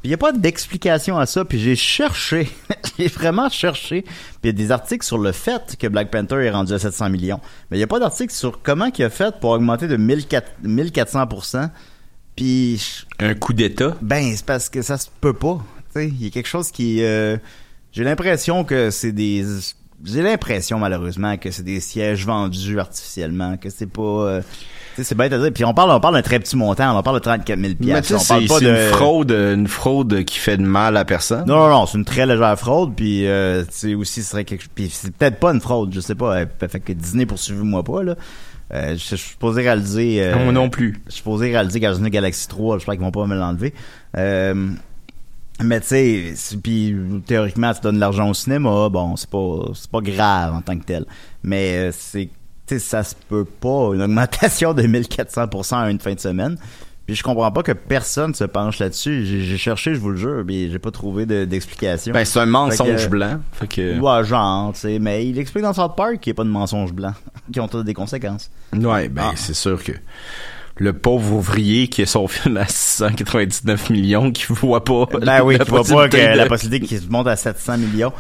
Puis 0.02 0.10
il 0.10 0.10
n'y 0.10 0.16
a 0.16 0.18
pas 0.18 0.32
d'explication 0.32 1.20
à 1.20 1.28
ça, 1.28 1.46
puis 1.46 1.60
j'ai 1.60 1.76
cherché, 1.76 2.50
j'ai 2.98 3.08
vraiment 3.08 3.50
cherché, 3.50 4.02
puis 4.02 4.12
il 4.44 4.48
y 4.48 4.50
a 4.50 4.54
des 4.54 4.72
articles 4.72 5.06
sur 5.06 5.20
le 5.20 5.32
fait 5.32 5.78
que 5.80 5.88
Black 5.88 6.10
Panther 6.10 6.38
est 6.38 6.50
rendu 6.50 6.74
à 6.74 6.80
700 6.80 7.10
millions. 7.12 7.40
Mais 7.70 7.78
il 7.78 7.80
n'y 7.80 7.84
a 7.84 7.88
pas 7.88 8.00
d'article 8.00 8.34
sur 8.34 8.64
comment 8.64 8.90
il 8.98 9.04
a 9.04 9.12
fait 9.12 9.40
pour 9.40 9.52
augmenter 9.52 9.88
de 9.88 9.98
1400 9.98 10.42
1400%. 10.66 11.70
Puis... 12.36 13.06
Un 13.20 13.34
coup 13.34 13.54
d'État? 13.54 13.96
Ben, 14.02 14.34
c'est 14.36 14.46
parce 14.46 14.70
que 14.70 14.82
ça 14.82 14.98
se 14.98 15.08
peut 15.20 15.34
pas. 15.34 15.64
Tu 15.94 16.00
sais, 16.02 16.08
il 16.08 16.24
y 16.24 16.28
a 16.28 16.30
quelque 16.30 16.48
chose 16.48 16.72
qui... 16.72 17.04
euh, 17.04 17.38
j'ai 17.92 18.04
l'impression 18.04 18.64
que 18.64 18.90
c'est 18.90 19.12
des... 19.12 19.46
J'ai 20.04 20.24
l'impression, 20.24 20.80
malheureusement, 20.80 21.38
que 21.38 21.52
c'est 21.52 21.64
des 21.64 21.80
sièges 21.80 22.26
vendus 22.26 22.80
artificiellement, 22.80 23.58
que 23.58 23.70
c'est 23.70 23.86
pas... 23.86 24.02
euh, 24.02 24.42
tu 24.96 24.98
sais, 24.98 25.04
c'est 25.10 25.16
bête 25.16 25.32
à 25.32 25.38
dire. 25.38 25.52
Puis 25.54 25.64
on 25.64 25.74
parle, 25.74 25.92
on 25.92 26.00
parle 26.00 26.16
d'un 26.16 26.22
très 26.22 26.40
petit 26.40 26.58
montant, 26.58 26.98
on 26.98 27.02
parle 27.02 27.18
de 27.20 27.24
34 27.24 27.60
000 27.60 27.74
Mais 27.80 27.94
On 28.14 28.26
parle 28.26 28.48
pas 28.48 28.60
de... 28.60 28.68
une 28.68 28.90
fraude, 28.90 29.32
une 29.32 29.68
fraude 29.68 30.24
qui 30.26 30.38
fait 30.38 30.58
de 30.58 30.64
mal 30.64 30.98
à 30.98 31.06
personne. 31.06 31.46
Non, 31.48 31.56
non, 31.56 31.70
non, 31.70 31.86
c'est 31.86 31.98
une 31.98 32.06
très 32.06 32.26
légère 32.26 32.58
fraude, 32.60 32.94
puis 32.96 33.26
euh, 33.26 33.64
c'est 33.70 33.94
aussi, 33.94 34.22
ce 34.22 34.32
serait 34.32 34.44
quelque 34.44 34.66
puis 34.74 34.90
c'est 34.92 35.16
peut-être 35.16 35.40
pas 35.40 35.52
une 35.54 35.62
fraude, 35.62 35.94
je 35.94 36.02
sais 36.02 36.16
pas, 36.16 36.40
euh, 36.40 36.46
fait 36.68 36.80
que 36.82 36.92
Disney 36.92 37.26
poursuivez-moi 37.26 37.84
pas, 37.84 38.04
là. 38.04 38.16
Euh, 38.74 38.92
je, 38.94 39.16
suis 39.16 39.18
supposé 39.18 39.64
réaliser... 39.64 40.24
euh, 40.24 40.44
Moi 40.44 40.54
non 40.54 40.70
plus. 40.70 41.02
Je 41.06 41.12
suis 41.12 41.18
supposé 41.18 41.52
réaliser 41.52 41.80
Guardians 41.80 42.08
Galaxy 42.08 42.48
3, 42.48 42.78
j'espère 42.78 42.94
qu'ils 42.96 43.04
vont 43.04 43.12
pas 43.12 43.26
me 43.26 43.36
l'enlever. 43.36 43.74
Euh, 44.18 44.70
mais 45.64 45.82
tu 45.82 45.88
sais, 46.36 46.58
puis 46.62 46.96
théoriquement, 47.26 47.74
tu 47.74 47.82
donnes 47.82 47.96
de 47.96 48.00
l'argent 48.00 48.30
au 48.30 48.34
cinéma, 48.34 48.90
bon, 48.90 49.16
c'est 49.16 49.30
pas, 49.30 49.72
c'est 49.74 49.92
pas 49.92 50.02
grave 50.02 50.54
en 50.56 50.62
tant 50.62 50.78
que 50.78 50.86
tel. 50.86 51.06
Mais 51.44 51.78
euh, 51.78 51.92
c'est, 51.92 52.30
tu 52.66 52.76
sais, 52.76 52.80
ça 52.80 53.04
se 53.04 53.16
peut 53.30 53.46
pas, 53.46 53.92
une 53.94 54.02
augmentation 54.02 54.74
de 54.74 54.84
1400% 54.84 55.76
en 55.76 55.88
une 55.88 56.00
fin 56.00 56.14
de 56.14 56.20
semaine. 56.20 56.58
Puis 57.12 57.18
je 57.18 57.24
comprends 57.24 57.52
pas 57.52 57.62
que 57.62 57.74
personne 57.74 58.34
se 58.34 58.46
penche 58.46 58.80
là-dessus. 58.80 59.26
J'ai, 59.26 59.58
cherché, 59.58 59.94
je 59.94 60.00
vous 60.00 60.12
le 60.12 60.16
jure, 60.16 60.44
mais 60.48 60.70
j'ai 60.70 60.80
pas 60.80 60.92
trouvé 60.92 61.26
de- 61.26 61.44
d'explication. 61.44 62.14
Ben, 62.14 62.24
c'est 62.24 62.40
un 62.40 62.46
mensonge 62.46 62.88
Fait 63.02 63.04
que- 63.06 63.10
blanc. 63.10 63.40
Fait 63.52 63.68
que... 63.68 64.00
Ouais, 64.00 64.24
genre, 64.24 64.72
tu 64.72 64.80
sais, 64.80 64.98
mais 64.98 65.28
il 65.28 65.38
explique 65.38 65.64
dans 65.64 65.74
South 65.74 65.98
Park 65.98 66.22
qu'il 66.22 66.32
n'y 66.32 66.36
a 66.36 66.38
pas 66.38 66.44
de 66.46 66.50
mensonge 66.50 66.94
blanc, 66.94 67.12
qui 67.52 67.60
ont 67.60 67.68
tous 67.68 67.84
des 67.84 67.94
conséquences. 67.94 68.50
Ouais, 68.74 69.10
ben, 69.10 69.24
Ah. 69.26 69.32
c'est 69.36 69.54
sûr 69.54 69.84
que 69.84 69.92
le 70.78 70.94
pauvre 70.94 71.34
ouvrier 71.34 71.90
qui 71.90 72.04
a 72.04 72.06
son 72.06 72.30
film 72.30 72.56
à 72.56 72.66
699 72.66 73.90
millions, 73.90 74.32
qui 74.32 74.46
voit 74.50 74.84
pas. 74.86 75.06
Ben 75.22 75.42
oui, 75.44 75.58
vois 75.68 75.84
pas 75.84 76.08
que 76.08 76.16
de- 76.34 76.38
la 76.38 76.46
possibilité 76.46 76.88
qu'il 76.88 77.02
se 77.02 77.10
monte 77.10 77.28
à 77.28 77.36
700 77.36 77.78
millions. 77.78 78.14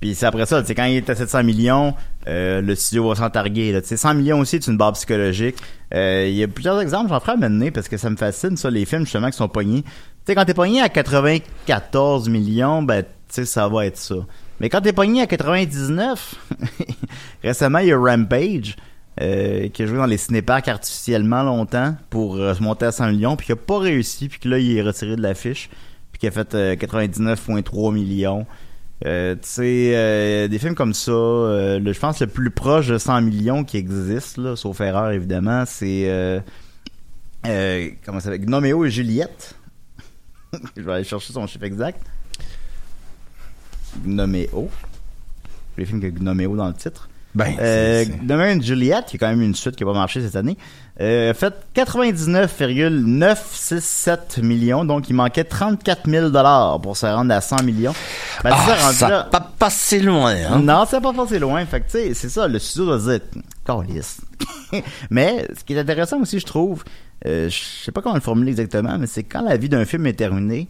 Puis 0.00 0.14
c'est 0.14 0.26
après 0.26 0.46
ça, 0.46 0.60
tu 0.60 0.68
sais, 0.68 0.74
quand 0.76 0.84
il 0.84 0.96
est 0.96 1.10
à 1.10 1.14
700 1.16 1.42
millions, 1.42 1.94
euh, 2.28 2.60
le 2.60 2.74
studio 2.74 3.08
va 3.08 3.14
s'en 3.14 3.30
targuer. 3.30 3.72
Là. 3.72 3.80
Tu 3.80 3.88
sais, 3.88 3.96
100 3.96 4.14
millions 4.14 4.40
aussi, 4.40 4.58
c'est 4.60 4.70
une 4.70 4.76
barre 4.76 4.92
psychologique. 4.92 5.56
Euh, 5.94 6.26
Il 6.28 6.34
y 6.34 6.42
a 6.42 6.48
plusieurs 6.48 6.80
exemples, 6.80 7.08
j'en 7.08 7.20
ferai 7.20 7.32
à 7.32 7.36
mener 7.36 7.70
parce 7.70 7.88
que 7.88 7.96
ça 7.96 8.10
me 8.10 8.16
fascine, 8.16 8.56
ça, 8.56 8.70
les 8.70 8.84
films 8.84 9.04
justement 9.04 9.30
qui 9.30 9.36
sont 9.36 9.48
pognés. 9.48 9.82
Tu 9.82 9.90
sais, 10.26 10.34
quand 10.34 10.44
t'es 10.44 10.54
pogné 10.54 10.80
à 10.80 10.88
94 10.88 12.28
millions, 12.28 12.82
ben, 12.82 13.02
tu 13.02 13.08
sais, 13.28 13.44
ça 13.44 13.68
va 13.68 13.86
être 13.86 13.96
ça. 13.98 14.16
Mais 14.60 14.68
quand 14.68 14.80
t'es 14.80 14.92
pogné 14.92 15.22
à 15.22 15.26
99, 15.26 16.34
récemment, 17.42 17.78
il 17.78 17.88
y 17.88 17.92
a 17.92 17.98
Rampage, 17.98 18.76
euh, 19.20 19.68
qui 19.68 19.82
a 19.82 19.86
joué 19.86 19.98
dans 19.98 20.06
les 20.06 20.16
cinéparks 20.16 20.68
artificiellement 20.68 21.42
longtemps 21.42 21.94
pour 22.10 22.36
se 22.36 22.62
monter 22.62 22.86
à 22.86 22.92
100 22.92 23.10
millions, 23.10 23.36
puis 23.36 23.46
qui 23.46 23.52
a 23.52 23.56
pas 23.56 23.78
réussi, 23.78 24.28
puis 24.28 24.40
que 24.40 24.48
là, 24.48 24.58
il 24.58 24.76
est 24.76 24.82
retiré 24.82 25.14
de 25.16 25.22
l'affiche, 25.22 25.70
puis 26.12 26.20
qui 26.20 26.26
a 26.26 26.30
fait 26.30 26.54
euh, 26.54 26.74
99,3 26.74 27.92
millions. 27.92 28.46
Euh, 29.04 29.34
tu 29.34 29.40
sais, 29.42 29.92
euh, 29.94 30.48
des 30.48 30.58
films 30.58 30.74
comme 30.74 30.94
ça, 30.94 31.10
euh, 31.12 31.80
je 31.84 31.98
pense 31.98 32.20
le 32.20 32.26
plus 32.26 32.50
proche 32.50 32.86
de 32.86 32.96
100 32.96 33.20
millions 33.22 33.62
qui 33.62 33.76
existe, 33.76 34.54
sauf 34.54 34.80
erreur 34.80 35.10
évidemment, 35.10 35.64
c'est 35.66 36.40
euh, 37.46 37.90
comment 38.04 38.20
ça 38.20 38.26
s'appelle, 38.26 38.46
Gnoméo 38.46 38.84
et 38.84 38.90
Juliette. 38.90 39.54
je 40.76 40.82
vais 40.82 40.92
aller 40.92 41.04
chercher 41.04 41.32
son 41.32 41.46
chiffre 41.46 41.64
exact. 41.64 42.00
Gnoméo. 44.04 44.70
Les 45.76 45.84
films 45.84 46.00
que 46.00 46.06
Gnoméo 46.06 46.56
dans 46.56 46.68
le 46.68 46.74
titre. 46.74 47.08
Ben, 47.36 47.54
Euh, 47.60 48.04
et 48.04 48.62
Juliette, 48.62 49.06
qui 49.06 49.16
est 49.16 49.18
quand 49.18 49.28
même 49.28 49.42
une 49.42 49.54
suite 49.54 49.76
qui 49.76 49.84
n'a 49.84 49.92
pas 49.92 49.98
marché 49.98 50.20
cette 50.22 50.36
année, 50.36 50.56
euh, 51.00 51.30
a 51.30 51.34
fait 51.34 51.54
99,967 51.74 54.38
millions, 54.38 54.84
donc 54.84 55.08
il 55.10 55.14
manquait 55.14 55.44
34 55.44 56.08
000 56.10 56.30
dollars 56.30 56.80
pour 56.80 56.96
se 56.96 57.06
rendre 57.06 57.32
à 57.34 57.40
100 57.40 57.62
millions. 57.62 57.94
Ben, 58.42 58.50
Ah, 58.52 58.74
rendu 58.82 58.96
ça 58.96 59.08
là- 59.08 59.22
pas 59.24 59.40
passé 59.58 60.00
loin, 60.00 60.34
hein? 60.34 60.58
non, 60.60 60.84
c'est 60.88 61.00
pas 61.00 61.12
passé 61.12 61.38
loin. 61.38 61.64
Fait 61.66 61.80
que, 61.80 61.86
tu 61.86 61.92
sais, 61.98 62.14
c'est 62.14 62.28
ça, 62.28 62.46
le 62.48 62.58
studio 62.58 62.86
doit 62.96 62.98
dire, 62.98 63.20
Calisse. 63.64 64.20
mais, 65.10 65.46
ce 65.58 65.64
qui 65.64 65.74
est 65.74 65.78
intéressant 65.78 66.20
aussi, 66.20 66.38
je 66.40 66.46
trouve, 66.46 66.82
euh, 67.26 67.48
je 67.50 67.58
sais 67.84 67.92
pas 67.92 68.00
comment 68.02 68.14
le 68.14 68.20
formuler 68.20 68.50
exactement, 68.52 68.96
mais 68.98 69.06
c'est 69.06 69.24
quand 69.24 69.42
la 69.42 69.56
vie 69.58 69.68
d'un 69.68 69.84
film 69.84 70.06
est 70.06 70.14
terminée, 70.14 70.68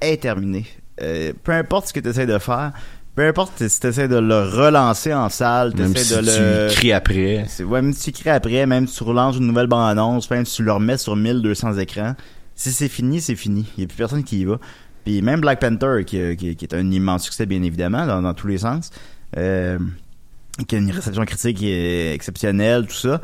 est 0.00 0.20
terminée. 0.22 0.66
Euh, 1.00 1.32
peu 1.44 1.52
importe 1.52 1.86
ce 1.88 1.92
que 1.92 2.00
tu 2.00 2.08
essaies 2.08 2.26
de 2.26 2.38
faire, 2.38 2.72
peu 3.18 3.26
importe 3.26 3.66
si 3.66 3.80
tu 3.80 3.86
essaies 3.88 4.06
de 4.06 4.16
le 4.16 4.42
relancer 4.44 5.12
en 5.12 5.28
salle, 5.28 5.72
tu 5.74 5.82
Même 5.82 5.90
essaies 5.90 6.04
si 6.04 6.14
de 6.14 6.20
le... 6.66 6.68
tu 6.70 6.76
cries 6.76 6.92
après. 6.92 7.46
Ouais, 7.64 7.82
même 7.82 7.92
si 7.92 8.12
tu 8.12 8.20
crées 8.22 8.30
après, 8.30 8.64
même 8.64 8.86
si 8.86 8.96
tu 8.96 9.02
relances 9.02 9.36
une 9.36 9.46
nouvelle 9.48 9.66
bande-annonce, 9.66 10.30
même 10.30 10.46
si 10.46 10.56
tu 10.56 10.62
le 10.62 10.70
remets 10.72 10.98
sur 10.98 11.16
1200 11.16 11.78
écrans, 11.78 12.14
si 12.54 12.70
c'est 12.70 12.88
fini, 12.88 13.20
c'est 13.20 13.34
fini. 13.34 13.66
Il 13.76 13.80
n'y 13.80 13.84
a 13.84 13.88
plus 13.88 13.96
personne 13.96 14.22
qui 14.22 14.38
y 14.40 14.44
va. 14.44 14.58
Puis 15.04 15.20
même 15.22 15.40
Black 15.40 15.58
Panther, 15.60 16.04
qui, 16.06 16.36
qui- 16.36 16.54
qui 16.54 16.64
est 16.64 16.74
un 16.74 16.88
immense 16.92 17.24
succès, 17.24 17.44
bien 17.44 17.60
évidemment, 17.62 18.06
dans, 18.06 18.22
dans 18.22 18.34
tous 18.34 18.46
les 18.46 18.58
sens, 18.58 18.90
euh, 19.36 19.78
qui 20.68 20.76
a 20.76 20.78
une 20.78 20.90
réception 20.92 21.24
critique 21.24 21.60
exceptionnelle, 21.62 22.86
tout 22.86 22.94
ça, 22.94 23.20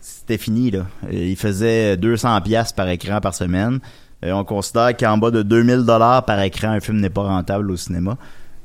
c'était 0.00 0.38
fini, 0.38 0.72
là. 0.72 0.86
Euh, 1.04 1.12
Il 1.12 1.36
faisait 1.36 1.96
200 1.96 2.40
pièces 2.40 2.72
par 2.72 2.88
écran 2.88 3.20
par 3.20 3.34
semaine. 3.36 3.78
Euh, 4.24 4.32
on 4.32 4.42
considère 4.42 4.96
qu'en 4.96 5.16
bas 5.16 5.30
de 5.30 5.42
2000 5.42 5.84
dollars 5.84 6.24
par 6.24 6.40
écran, 6.42 6.70
un 6.70 6.80
film 6.80 6.98
n'est 6.98 7.08
pas 7.10 7.22
rentable 7.22 7.70
au 7.70 7.76
cinéma. 7.76 8.16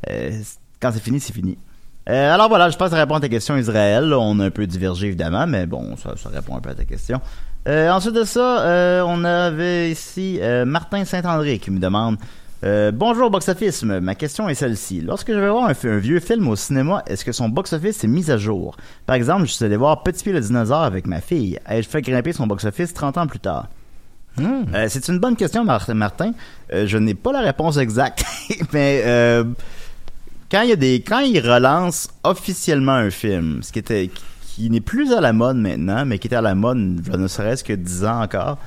Euh, 0.10 0.32
quand 0.84 0.92
c'est 0.92 1.02
fini, 1.02 1.20
c'est 1.22 1.34
fini. 1.34 1.58
Euh, 2.10 2.34
alors 2.34 2.50
voilà, 2.50 2.70
je 2.70 2.76
pense 2.76 2.90
que 2.90 2.96
ça 2.96 3.00
répond 3.00 3.16
à 3.16 3.22
ta 3.22 3.30
question, 3.30 3.56
Israël. 3.56 4.14
On 4.14 4.40
a 4.42 4.46
un 4.46 4.52
peu 4.52 4.68
divergé, 4.68 5.08
évidemment, 5.08 5.48
mais 5.48 5.66
bon, 5.66 5.96
ça, 5.96 6.14
répond 6.30 6.58
un 6.58 6.60
peu 6.60 6.70
à 6.70 6.76
ta 6.76 6.84
question. 6.84 7.22
Euh, 7.68 7.90
ensuite 7.90 8.14
de 8.14 8.26
ça, 8.26 8.62
euh, 8.64 9.02
on 9.08 9.24
avait 9.24 9.92
ici 9.92 10.40
Martin 10.66 11.06
Saint-André 11.06 11.60
qui 11.60 11.72
me 11.72 11.80
demande 11.80 12.18
Bonjour 12.94 13.30
box-office, 13.30 13.84
ma 13.84 14.16
question 14.16 14.48
est 14.50 14.56
celle-ci. 14.56 15.02
Lorsque 15.02 15.32
je 15.34 15.38
vais 15.38 15.50
voir 15.50 15.70
un, 15.70 15.98
vieux 15.98 16.20
film 16.20 16.48
au 16.48 16.56
cinéma, 16.56 17.04
est-ce 17.08 17.26
que 17.26 17.32
son 17.34 17.50
box-office 17.50 18.04
est 18.04 18.08
mis 18.08 18.30
à 18.32 18.38
jour? 18.38 18.78
Par 19.06 19.16
exemple, 19.18 19.46
je 19.46 19.52
suis 19.52 19.66
allé 19.66 19.76
voir 19.76 20.04
Petit 20.04 20.24
Pied 20.24 20.34
le 20.34 20.40
dinosaure 20.40 20.84
avec 20.84 21.06
ma 21.08 21.20
fille. 21.20 21.60
Ai-je 21.70 21.88
fait 21.90 22.02
grimper 22.02 22.32
son 22.32 22.48
box-office 22.48 22.94
30 22.94 23.18
ans 23.18 23.28
plus 23.28 23.40
tard 23.40 23.68
Euh, 24.40 24.88
c'est 24.90 25.10
une 25.10 25.20
bonne 25.20 25.36
question, 25.36 25.66
Mar- 25.66 25.90
Martin. 25.94 26.32
Je 26.72 26.98
n'ai 26.98 27.16
pas 27.16 27.34
la 27.34 27.42
réponse 27.42 27.78
exacte, 27.78 28.24
mais 28.74 29.04
quand 30.54 30.62
il 30.62 30.70
y 30.70 30.74
a 30.74 30.76
des, 30.76 31.02
quand 31.02 31.24
officiellement 32.24 32.92
un 32.92 33.10
film, 33.10 33.64
ce 33.64 33.72
qui 33.72 33.80
était, 33.80 34.12
qui, 34.56 34.70
n'est 34.70 34.82
plus 34.82 35.12
à 35.12 35.20
la 35.20 35.34
mode 35.34 35.58
maintenant, 35.58 36.06
mais 36.06 36.20
qui 36.20 36.28
était 36.28 36.36
à 36.36 36.42
la 36.42 36.54
mode, 36.54 36.78
ne 36.78 37.28
serait-ce 37.28 37.64
que 37.64 37.74
10 37.74 38.06
ans 38.06 38.22
encore, 38.22 38.60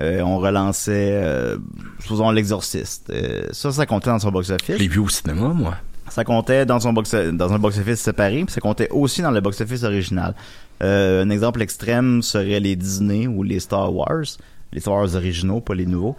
euh, 0.00 0.22
on 0.22 0.38
relançait, 0.38 1.10
euh, 1.12 1.58
supposons 2.00 2.30
l'exorciste. 2.30 3.10
Euh, 3.10 3.46
ça, 3.52 3.70
ça 3.72 3.84
comptait 3.84 4.08
dans 4.08 4.18
son 4.18 4.30
box-office. 4.30 4.76
Je 4.76 4.80
l'ai 4.80 4.88
vu 4.88 5.00
au 5.00 5.08
cinéma, 5.08 5.48
moi. 5.48 5.76
Ça 6.08 6.24
comptait 6.24 6.64
dans 6.64 6.80
son 6.80 6.94
box 6.94 7.14
dans 7.14 7.52
un 7.52 7.58
box-office 7.58 8.00
séparé, 8.00 8.44
puis 8.44 8.52
ça 8.52 8.62
comptait 8.62 8.88
aussi 8.90 9.20
dans 9.20 9.30
le 9.30 9.40
box-office 9.42 9.84
original. 9.84 10.34
Euh, 10.82 11.24
un 11.24 11.30
exemple 11.30 11.60
extrême 11.60 12.22
serait 12.22 12.60
les 12.60 12.74
Disney 12.74 13.26
ou 13.26 13.42
les 13.42 13.60
Star 13.60 13.94
Wars, 13.94 14.24
les 14.72 14.80
Star 14.80 14.94
Wars 14.94 15.14
originaux, 15.14 15.60
pas 15.60 15.74
les 15.74 15.86
nouveaux, 15.86 16.16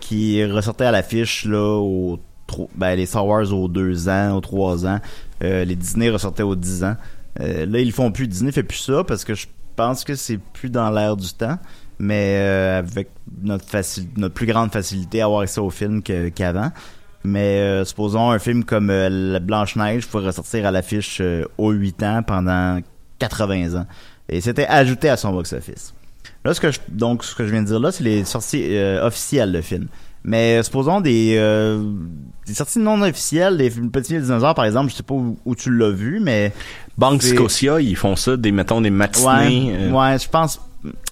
qui 0.00 0.44
ressortaient 0.44 0.84
à 0.84 0.92
l'affiche 0.92 1.44
là 1.44 1.76
au 1.78 2.20
ben, 2.76 2.94
les 2.94 3.06
Star 3.06 3.26
Wars 3.26 3.52
aux 3.52 3.68
deux 3.68 4.08
ans, 4.08 4.36
aux 4.36 4.40
trois 4.40 4.86
ans, 4.86 5.00
euh, 5.42 5.64
les 5.64 5.76
Disney 5.76 6.10
ressortaient 6.10 6.42
aux 6.42 6.56
10 6.56 6.84
ans. 6.84 6.96
Euh, 7.40 7.66
là, 7.66 7.80
ils 7.80 7.92
font 7.92 8.10
plus. 8.12 8.28
Disney 8.28 8.52
fait 8.52 8.62
plus 8.62 8.78
ça 8.78 9.04
parce 9.04 9.24
que 9.24 9.34
je 9.34 9.46
pense 9.76 10.04
que 10.04 10.14
c'est 10.14 10.38
plus 10.38 10.70
dans 10.70 10.90
l'air 10.90 11.16
du 11.16 11.32
temps, 11.32 11.58
mais 11.98 12.36
euh, 12.38 12.78
avec 12.78 13.10
notre 13.42 13.64
notre 14.16 14.34
plus 14.34 14.46
grande 14.46 14.72
facilité 14.72 15.20
à 15.20 15.26
avoir 15.26 15.42
accès 15.42 15.60
au 15.60 15.70
film 15.70 16.02
qu'avant. 16.02 16.70
Mais 17.24 17.58
euh, 17.58 17.84
supposons 17.84 18.30
un 18.30 18.38
film 18.38 18.64
comme 18.64 18.88
euh, 18.88 19.08
La 19.08 19.40
Blanche-Neige 19.40 20.06
pourrait 20.06 20.26
ressortir 20.26 20.64
à 20.64 20.70
l'affiche 20.70 21.18
euh, 21.20 21.44
aux 21.58 21.72
8 21.72 22.02
ans 22.04 22.22
pendant 22.22 22.80
80 23.18 23.74
ans. 23.74 23.86
Et 24.28 24.40
c'était 24.40 24.66
ajouté 24.66 25.08
à 25.08 25.16
son 25.16 25.32
box-office. 25.32 25.92
Là, 26.44 26.54
ce 26.54 26.60
que 26.60 26.70
je, 26.70 26.78
donc, 26.88 27.24
ce 27.24 27.34
que 27.34 27.44
je 27.44 27.50
viens 27.50 27.62
de 27.62 27.66
dire 27.66 27.80
là, 27.80 27.90
c'est 27.90 28.04
les 28.04 28.24
sorties 28.24 28.76
officielles 29.02 29.52
de 29.52 29.60
film. 29.60 29.88
Mais 30.26 30.60
supposons 30.64 31.00
des, 31.00 31.36
euh, 31.38 31.80
des 32.46 32.54
sorties 32.54 32.78
non 32.78 33.00
officielles, 33.02 33.56
des 33.56 33.70
films- 33.70 33.90
petits 33.90 34.18
dinosaures, 34.20 34.54
par 34.54 34.64
exemple, 34.64 34.90
je 34.90 34.96
sais 34.96 35.02
pas 35.02 35.14
où, 35.14 35.36
où 35.44 35.54
tu 35.54 35.74
l'as 35.76 35.90
vu, 35.90 36.20
mais... 36.20 36.52
Banque 36.98 37.22
Scotia, 37.22 37.80
ils 37.80 37.96
font 37.96 38.16
ça, 38.16 38.36
des, 38.36 38.52
mettons, 38.52 38.80
des 38.80 38.88
Ouais, 38.90 38.96
matinées. 38.96 39.74
euh, 39.78 39.90
ouais, 39.90 40.18
je 40.18 40.28
pense... 40.28 40.60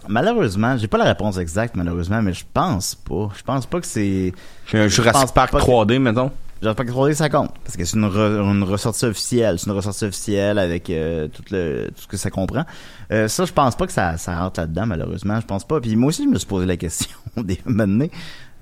Malheureusement, 0.08 0.76
j'ai 0.76 0.86
pas 0.86 0.98
la 0.98 1.04
réponse 1.04 1.38
exacte, 1.38 1.74
malheureusement, 1.76 2.22
mais 2.22 2.32
je 2.32 2.44
pense 2.52 2.94
pas. 2.94 3.30
Je 3.36 3.42
pense 3.42 3.66
pas 3.66 3.80
que 3.80 3.86
c'est... 3.86 4.32
Un 4.72 4.84
je 4.84 4.88
Jurassic 4.88 5.32
Park 5.34 5.50
pas 5.52 5.60
que- 5.60 5.64
3D, 5.64 5.98
mettons. 5.98 6.30
Jurassic 6.62 6.76
Park 6.86 6.88
3D, 6.90 7.14
ça 7.14 7.28
compte. 7.28 7.50
Parce 7.64 7.76
que 7.76 7.84
c'est 7.84 7.96
une, 7.96 8.06
re- 8.06 8.40
une 8.52 8.62
ressortie 8.62 9.06
officielle. 9.06 9.58
C'est 9.58 9.66
une 9.66 9.72
ressortie 9.76 10.04
officielle 10.04 10.58
avec 10.58 10.88
euh, 10.90 11.28
tout, 11.28 11.42
le, 11.50 11.88
tout 11.94 12.02
ce 12.02 12.06
que 12.06 12.16
ça 12.16 12.30
comprend. 12.30 12.64
Euh, 13.12 13.28
ça, 13.28 13.44
je 13.44 13.52
pense 13.52 13.74
pas 13.76 13.86
que 13.86 13.92
ça, 13.92 14.16
ça 14.18 14.38
rentre 14.38 14.60
là-dedans, 14.60 14.86
malheureusement. 14.86 15.40
Je 15.40 15.46
pense 15.46 15.64
pas. 15.66 15.80
Puis 15.80 15.96
moi 15.96 16.08
aussi, 16.08 16.24
je 16.24 16.28
me 16.28 16.38
suis 16.38 16.46
posé 16.48 16.66
la 16.66 16.76
question 16.76 17.08
des 17.36 17.58
moments 17.64 17.86
donné. 17.86 18.10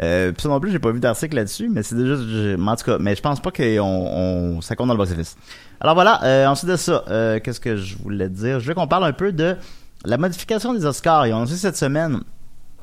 Euh, 0.03 0.33
puis 0.33 0.43
ça 0.43 0.49
non 0.49 0.59
plus, 0.61 0.73
j'ai 0.73 0.79
pas 0.79 0.91
vu 0.91 1.01
d'article 1.01 1.37
là-dessus, 1.37 1.69
mais 1.69 1.83
c'est 1.83 1.95
déjà... 1.95 2.15
en 2.15 2.77
tout 2.77 2.85
cas, 2.85 2.99
mais 2.99 3.15
je 3.15 3.23
pense 3.23 3.41
pas 3.41 3.51
qu'on 3.51 3.79
on, 3.81 4.61
ça 4.61 4.75
compte 4.77 4.89
dans 4.89 4.95
le 4.95 4.99
box-office. 4.99 5.37
Alors 5.81 5.95
voilà, 5.95 6.23
euh, 6.25 6.47
ensuite 6.47 6.71
de 6.71 6.77
ça, 6.77 7.05
euh, 7.09 7.39
qu'est-ce 7.41 7.61
que 7.61 7.77
je 7.77 7.97
voulais 7.97 8.29
dire? 8.29 8.61
Je 8.61 8.67
veux 8.67 8.75
qu'on 8.75 8.89
parle 8.89 9.05
un 9.05 9.13
peu 9.13 9.33
de 9.33 9.57
la 10.05 10.19
modification 10.19 10.75
des 10.75 10.85
Oscars. 10.85 11.27
Ils 11.27 11.33
ont 11.33 11.37
annoncé 11.37 11.57
cette 11.57 11.77
semaine 11.77 12.21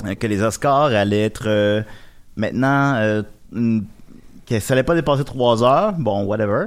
euh, 0.05 0.15
que 0.15 0.27
les 0.27 0.41
Oscars 0.41 0.85
allaient 0.85 1.25
être 1.25 1.43
euh, 1.47 1.81
maintenant... 2.35 2.95
euh, 2.95 3.23
une- 3.53 3.85
que 4.47 4.59
ça 4.59 4.73
allait 4.73 4.81
pas 4.81 4.95
dépasser 4.95 5.23
trois 5.23 5.63
heures, 5.63 5.93
bon, 5.93 6.23
whatever, 6.23 6.65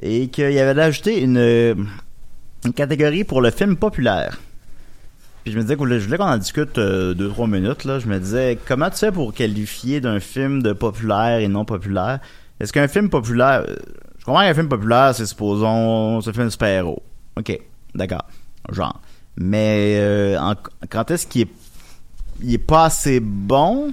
et 0.00 0.28
qu'il 0.28 0.52
y 0.52 0.60
avait 0.60 0.80
ajouté 0.80 1.20
une, 1.20 1.36
une 1.36 2.72
catégorie 2.72 3.24
pour 3.24 3.40
le 3.40 3.50
film 3.50 3.74
populaire. 3.76 4.38
Puis 5.44 5.52
je 5.52 5.58
me 5.58 5.62
disais 5.62 5.76
que 5.76 5.98
je 5.98 6.04
voulais 6.06 6.16
qu'on 6.16 6.24
en 6.24 6.38
discute 6.38 6.78
euh, 6.78 7.12
deux, 7.12 7.28
trois 7.28 7.46
minutes, 7.46 7.84
là. 7.84 7.98
Je 7.98 8.06
me 8.06 8.18
disais, 8.18 8.58
comment 8.66 8.88
tu 8.88 8.96
fais 8.96 9.12
pour 9.12 9.34
qualifier 9.34 10.00
d'un 10.00 10.18
film 10.18 10.62
de 10.62 10.72
populaire 10.72 11.38
et 11.40 11.48
non 11.48 11.66
populaire? 11.66 12.20
Est-ce 12.60 12.72
qu'un 12.72 12.88
film 12.88 13.10
populaire, 13.10 13.62
euh, 13.68 13.76
je 14.18 14.24
comprends 14.24 14.40
qu'un 14.40 14.54
film 14.54 14.68
populaire, 14.68 15.14
c'est 15.14 15.26
supposons, 15.26 16.22
c'est 16.22 16.30
un 16.30 16.32
film 16.32 16.50
super-héros. 16.50 17.02
Ok, 17.36 17.58
d'accord. 17.94 18.24
Genre. 18.72 18.98
Mais, 19.36 19.96
euh, 19.98 20.38
en- 20.38 20.54
quand 20.88 21.10
est-ce 21.10 21.26
qu'il 21.26 21.42
est, 21.42 22.54
est 22.54 22.58
pas 22.58 22.86
assez 22.86 23.20
bon 23.20 23.92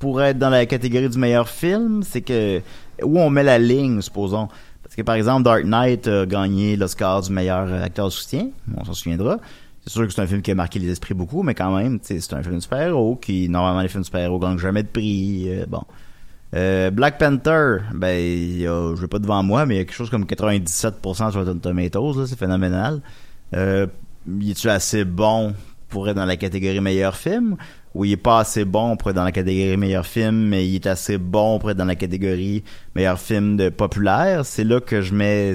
pour 0.00 0.20
être 0.22 0.38
dans 0.38 0.50
la 0.50 0.66
catégorie 0.66 1.08
du 1.08 1.18
meilleur 1.18 1.48
film, 1.48 2.02
c'est 2.02 2.22
que 2.22 2.60
où 3.02 3.18
on 3.20 3.30
met 3.30 3.44
la 3.44 3.58
ligne, 3.58 4.00
supposons? 4.00 4.48
Parce 4.82 4.96
que 4.96 5.02
par 5.02 5.14
exemple, 5.14 5.44
Dark 5.44 5.64
Knight 5.64 6.08
a 6.08 6.26
gagné 6.26 6.74
l'Oscar 6.76 7.22
du 7.22 7.30
meilleur 7.30 7.72
acteur 7.80 8.06
de 8.06 8.10
soutien, 8.10 8.48
on 8.76 8.84
s'en 8.84 8.92
souviendra. 8.94 9.38
C'est 9.84 9.90
sûr 9.90 10.06
que 10.06 10.12
c'est 10.12 10.20
un 10.20 10.26
film 10.26 10.42
qui 10.42 10.50
a 10.50 10.54
marqué 10.54 10.78
les 10.78 10.90
esprits 10.90 11.14
beaucoup, 11.14 11.42
mais 11.42 11.54
quand 11.54 11.74
même, 11.76 11.98
c'est 12.02 12.32
un 12.34 12.42
film 12.42 12.56
de 12.56 12.60
super-héros 12.60 13.16
qui, 13.16 13.48
normalement, 13.48 13.80
les 13.80 13.88
films 13.88 14.02
de 14.02 14.06
super-héros 14.06 14.38
gagnent 14.38 14.58
jamais 14.58 14.82
de 14.82 14.88
prix. 14.88 15.44
euh, 15.48 15.64
bon. 15.66 15.82
Euh, 16.54 16.90
Black 16.90 17.18
Panther, 17.18 17.78
ben, 17.94 18.18
il 18.18 18.60
y 18.60 18.66
a, 18.66 18.94
je 18.94 19.00
vais 19.00 19.08
pas 19.08 19.18
devant 19.18 19.42
moi, 19.42 19.66
mais 19.66 19.76
il 19.76 19.78
y 19.78 19.80
a 19.80 19.84
quelque 19.84 19.94
chose 19.94 20.10
comme 20.10 20.24
97% 20.24 21.30
sur 21.30 21.40
Rotten 21.40 21.60
Tomatoes, 21.60 22.18
là, 22.18 22.26
c'est 22.26 22.38
phénoménal. 22.38 23.00
Euh, 23.54 23.86
il 24.26 24.50
est-tu 24.50 24.68
assez 24.68 25.04
bon 25.04 25.54
pour 25.88 26.08
être 26.08 26.16
dans 26.16 26.24
la 26.26 26.36
catégorie 26.36 26.80
meilleur 26.80 27.16
film? 27.16 27.56
Ou 27.94 28.04
il 28.04 28.12
est 28.12 28.16
pas 28.16 28.38
assez 28.38 28.64
bon 28.64 28.96
pour 28.96 29.10
être 29.10 29.16
dans 29.16 29.24
la 29.24 29.32
catégorie 29.32 29.76
meilleur 29.76 30.06
film, 30.06 30.48
mais 30.48 30.66
il 30.66 30.76
est 30.76 30.86
assez 30.86 31.18
bon 31.18 31.58
pour 31.58 31.72
être 31.72 31.76
dans 31.76 31.84
la 31.84 31.96
catégorie 31.96 32.62
meilleur 32.94 33.18
film 33.18 33.56
de 33.56 33.68
populaire? 33.68 34.46
C'est 34.46 34.62
là 34.62 34.80
que 34.80 35.02
je 35.02 35.12
mets, 35.12 35.54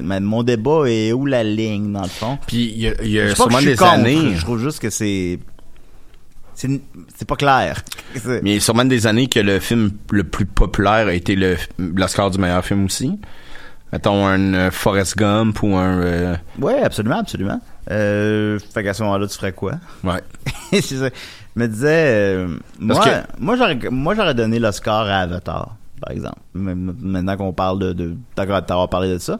mon 0.00 0.44
débat 0.44 0.84
est 0.86 1.12
où 1.12 1.26
la 1.26 1.42
ligne, 1.42 1.92
dans 1.92 2.02
le 2.02 2.08
fond? 2.08 2.38
Puis 2.46 2.72
il 2.76 2.82
y 2.82 3.18
a, 3.18 3.30
y 3.30 3.34
sûrement 3.34 3.60
des 3.60 3.74
contre, 3.74 3.90
années. 3.90 4.34
Je 4.36 4.42
trouve 4.42 4.60
juste 4.60 4.78
que 4.78 4.90
c'est, 4.90 5.40
c'est, 6.54 7.26
pas 7.26 7.36
clair. 7.36 7.82
Mais 8.24 8.40
il 8.42 8.54
y 8.54 8.56
a 8.56 8.60
sûrement 8.60 8.84
des 8.84 9.06
années 9.08 9.26
que 9.26 9.40
le 9.40 9.58
film 9.58 9.90
le 10.10 10.22
plus 10.22 10.46
populaire 10.46 11.08
a 11.08 11.14
été 11.14 11.34
le 11.34 11.56
l'Oscar 11.78 12.30
du 12.30 12.38
meilleur 12.38 12.64
film 12.64 12.84
aussi. 12.84 13.18
Mettons 13.92 14.26
un 14.26 14.54
euh, 14.54 14.70
Forrest 14.70 15.18
Gump 15.18 15.62
ou 15.62 15.76
un 15.76 16.00
euh, 16.00 16.36
Ouais, 16.58 16.82
absolument, 16.82 17.18
absolument. 17.18 17.60
Euh, 17.90 18.58
fait 18.72 18.82
qu'à 18.82 18.94
ce 18.94 19.02
moment-là, 19.02 19.26
tu 19.26 19.36
ferais 19.36 19.52
quoi? 19.52 19.74
ouais. 20.04 20.20
Me 21.54 21.66
disais, 21.68 22.06
euh, 22.34 22.56
moi, 22.78 23.04
que- 23.04 23.40
moi, 23.42 23.56
j'aurais, 23.56 23.78
moi, 23.90 24.14
j'aurais 24.14 24.34
donné 24.34 24.58
l'Oscar 24.58 25.06
à 25.06 25.18
Avatar, 25.20 25.76
par 26.00 26.10
exemple. 26.12 26.38
Maintenant 26.54 27.36
qu'on 27.36 27.52
parle 27.52 27.78
de, 27.78 27.92
de 27.92 28.16
t'avoir 28.34 28.88
parlé 28.88 29.08
de 29.12 29.18
ça. 29.18 29.38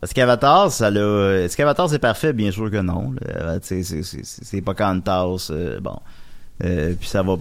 Parce 0.00 0.12
qu'Avatar, 0.12 0.70
ça 0.70 0.90
l'a, 0.90 1.40
est-ce 1.40 1.56
qu'Avatar 1.56 1.88
c'est 1.88 1.98
parfait? 1.98 2.34
Bien 2.34 2.50
sûr 2.50 2.70
que 2.70 2.76
non. 2.76 3.14
sais, 3.62 3.82
c'est, 3.82 4.02
c'est, 4.02 4.22
c'est, 4.24 4.44
c'est 4.44 4.60
pas 4.60 4.74
Cantas, 4.74 5.48
euh, 5.50 5.80
bon. 5.80 5.96
Euh, 6.62 6.92
puis 7.00 7.08
ça 7.08 7.22
va 7.22 7.36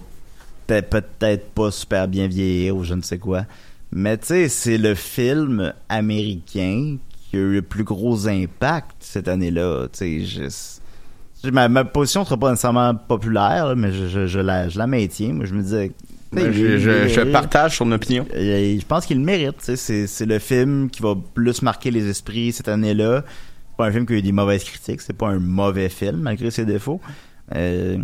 peut-être, 0.66 0.90
peut-être 0.90 1.50
pas 1.52 1.72
super 1.72 2.08
bien 2.08 2.28
vieillir 2.28 2.78
ou 2.78 2.86
je 2.86 2.94
ne 2.94 3.02
sais 3.02 3.18
quoi. 3.18 3.44
Mais 3.92 4.18
tu 4.18 4.28
sais, 4.28 4.48
c'est 4.50 4.78
le 4.78 4.96
film 4.96 5.74
américain 5.90 6.96
qui 7.30 7.36
a 7.36 7.40
eu 7.40 7.54
le 7.56 7.62
plus 7.62 7.84
gros 7.84 8.28
impact 8.30 8.92
cette 9.00 9.28
année-là. 9.28 9.88
Tu 9.92 9.98
sais, 9.98 10.26
je- 10.26 10.80
ma, 11.52 11.68
ma 11.68 11.84
position 11.86 12.24
sera 12.26 12.38
pas 12.38 12.50
nécessairement 12.50 12.96
populaire, 12.96 13.68
là, 13.68 13.76
mais 13.76 13.92
je, 13.92 14.08
je, 14.08 14.28
je 14.28 14.40
la, 14.40 14.70
je 14.70 14.78
la 14.78 14.88
maintiens. 14.88 15.34
Moi, 15.34 15.46
je 15.46 15.54
me 15.54 15.62
disais. 15.62 15.92
Ben, 16.32 16.52
je, 16.52 16.80
je, 16.80 17.08
je 17.08 17.22
partage 17.22 17.78
son 17.78 17.92
opinion. 17.92 18.26
Je 18.34 18.84
pense 18.86 19.06
qu'il 19.06 19.18
le 19.18 19.24
mérite. 19.24 19.58
C'est, 19.62 20.26
le 20.26 20.40
film 20.40 20.90
qui 20.90 21.02
va 21.04 21.16
plus 21.34 21.62
marquer 21.62 21.92
les 21.92 22.10
esprits 22.10 22.52
cette 22.52 22.68
année-là. 22.68 23.24
C'est 23.26 23.78
pas 23.78 23.86
un 23.86 23.92
film 23.92 24.06
qui 24.06 24.14
a 24.14 24.16
eu 24.18 24.22
des 24.22 24.32
mauvaises 24.32 24.64
critiques. 24.64 25.02
C'est 25.02 25.18
pas 25.18 25.28
un 25.28 25.40
mauvais 25.40 25.90
film, 25.90 26.18
malgré 26.18 26.50
ses 26.50 26.66
défauts. 26.66 27.02
Euh, 27.56 27.98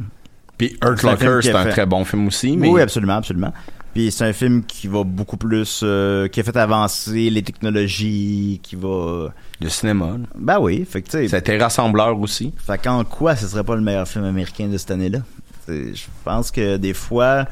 Puis 0.57 0.77
Hurt 0.83 0.99
C'est 0.99 1.07
un 1.07 1.11
Locker, 1.11 1.39
c'est 1.41 1.69
très 1.71 1.85
bon 1.87 2.05
film 2.05 2.27
aussi. 2.27 2.55
Mais 2.55 2.67
Oui, 2.69 2.81
absolument, 2.81 3.15
absolument. 3.15 3.53
Puis 3.99 4.11
c'est 4.13 4.23
un 4.23 4.31
film 4.31 4.63
qui 4.63 4.87
va 4.87 5.03
beaucoup 5.03 5.35
plus, 5.35 5.81
euh, 5.83 6.29
qui 6.29 6.39
a 6.39 6.43
fait 6.45 6.55
avancer 6.55 7.29
les 7.29 7.43
technologies, 7.43 8.61
qui 8.63 8.77
va. 8.77 9.33
le 9.59 9.67
cinéma. 9.67 10.11
là. 10.11 10.25
Ben 10.37 10.57
oui, 10.57 10.85
fait 10.89 11.01
que 11.01 11.07
tu 11.07 11.17
sais. 11.17 11.27
Ça 11.27 11.35
a 11.35 11.39
été 11.39 11.57
rassembleur 11.57 12.17
aussi. 12.17 12.53
Fait 12.65 12.77
qu'en 12.81 13.03
quoi 13.03 13.35
ce 13.35 13.45
serait 13.45 13.65
pas 13.65 13.75
le 13.75 13.81
meilleur 13.81 14.07
film 14.07 14.23
américain 14.23 14.69
de 14.69 14.77
cette 14.77 14.91
année-là? 14.91 15.19
Je 15.67 16.05
pense 16.23 16.49
que 16.49 16.77
des 16.77 16.93
fois, 16.93 17.45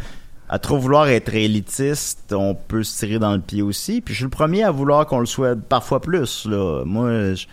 à 0.47 0.57
trop 0.57 0.77
vouloir 0.77 1.09
être 1.09 1.35
élitiste, 1.35 2.31
on 2.31 2.55
peut 2.55 2.83
se 2.83 2.97
tirer 2.97 3.19
dans 3.19 3.33
le 3.33 3.41
pied 3.41 3.61
aussi. 3.61 3.99
Puis 3.99 4.13
je 4.13 4.19
suis 4.19 4.23
le 4.23 4.29
premier 4.29 4.63
à 4.63 4.71
vouloir 4.71 5.05
qu'on 5.05 5.19
le 5.19 5.25
soit 5.25 5.57
parfois 5.57 5.99
plus. 5.99 6.45
Là. 6.45 6.83
Moi, 6.85 7.33
je, 7.33 7.45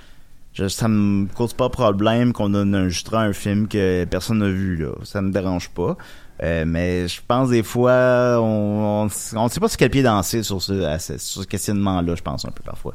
je- 0.53 0.69
ça 0.69 0.87
me 0.87 1.27
cause 1.35 1.53
pas 1.53 1.69
problème 1.69 2.33
qu'on 2.33 2.49
donne 2.51 2.77
un 2.77 2.89
un 3.15 3.33
film 3.33 3.67
que 3.67 4.05
personne 4.05 4.39
n'a 4.39 4.51
vu. 4.51 4.77
Là. 4.77 4.93
Ça 5.03 5.21
me 5.21 5.33
dérange 5.33 5.69
pas. 5.71 5.97
Euh, 6.43 6.65
mais 6.67 7.07
je 7.07 7.21
pense 7.27 7.51
des 7.51 7.63
fois, 7.63 8.39
on, 8.41 9.09
on 9.37 9.49
sait 9.49 9.61
pas 9.61 9.69
sur 9.69 9.77
quel 9.79 9.91
pied 9.91 10.03
danser 10.03 10.43
sur 10.43 10.61
ce, 10.61 10.97
sur 10.99 11.43
ce 11.43 11.47
questionnement-là, 11.47 12.15
je 12.17 12.23
pense 12.23 12.45
un 12.45 12.51
peu 12.51 12.63
parfois. 12.65 12.95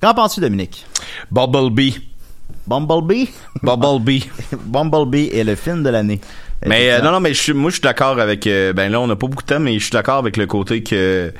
Qu'en 0.00 0.12
penses-tu, 0.14 0.40
Dominique? 0.40 0.84
Bumblebee. 1.30 1.96
Bumblebee? 2.66 3.30
Bumblebee. 3.62 4.28
Bumblebee 4.66 5.30
est 5.32 5.44
le 5.44 5.54
film 5.54 5.82
de 5.82 5.88
l'année. 5.88 6.20
Mais 6.66 6.92
euh, 6.92 7.00
non, 7.02 7.12
non, 7.12 7.20
mais 7.20 7.32
je 7.34 7.52
moi, 7.52 7.70
je 7.70 7.74
suis 7.76 7.82
d'accord 7.82 8.18
avec. 8.18 8.46
euh, 8.46 8.72
ben 8.72 8.90
là, 8.90 9.00
on 9.00 9.06
n'a 9.06 9.16
pas 9.16 9.26
beaucoup 9.26 9.42
de 9.42 9.48
temps, 9.48 9.60
mais 9.60 9.74
je 9.78 9.84
suis 9.84 9.92
d'accord 9.92 10.18
avec 10.18 10.36
le 10.36 10.46
côté 10.46 10.82
que 10.82 11.32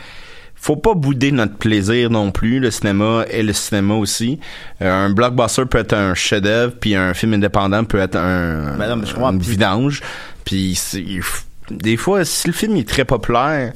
faut 0.54 0.76
pas 0.76 0.94
bouder 0.94 1.30
notre 1.30 1.56
plaisir 1.56 2.08
non 2.10 2.30
plus. 2.30 2.58
Le 2.58 2.70
cinéma 2.70 3.24
et 3.30 3.42
le 3.42 3.52
cinéma 3.52 3.94
aussi. 3.94 4.40
Euh, 4.80 4.90
un 4.90 5.10
blockbuster 5.10 5.66
peut 5.66 5.78
être 5.78 5.92
un 5.92 6.14
chef-d'œuvre, 6.14 6.74
puis 6.80 6.94
un 6.94 7.12
film 7.12 7.34
indépendant 7.34 7.84
peut 7.84 7.98
être 7.98 8.16
un, 8.16 8.76
Ben 8.78 8.88
non, 8.88 8.96
mais 8.96 9.06
je 9.06 9.12
comprends. 9.14 9.32
une 9.32 9.38
vidange. 9.40 10.00
Puis 10.44 10.78
des 11.70 11.96
fois, 11.96 12.24
si 12.24 12.46
le 12.48 12.52
film 12.52 12.76
est 12.76 12.88
très 12.88 13.04
populaire. 13.04 13.72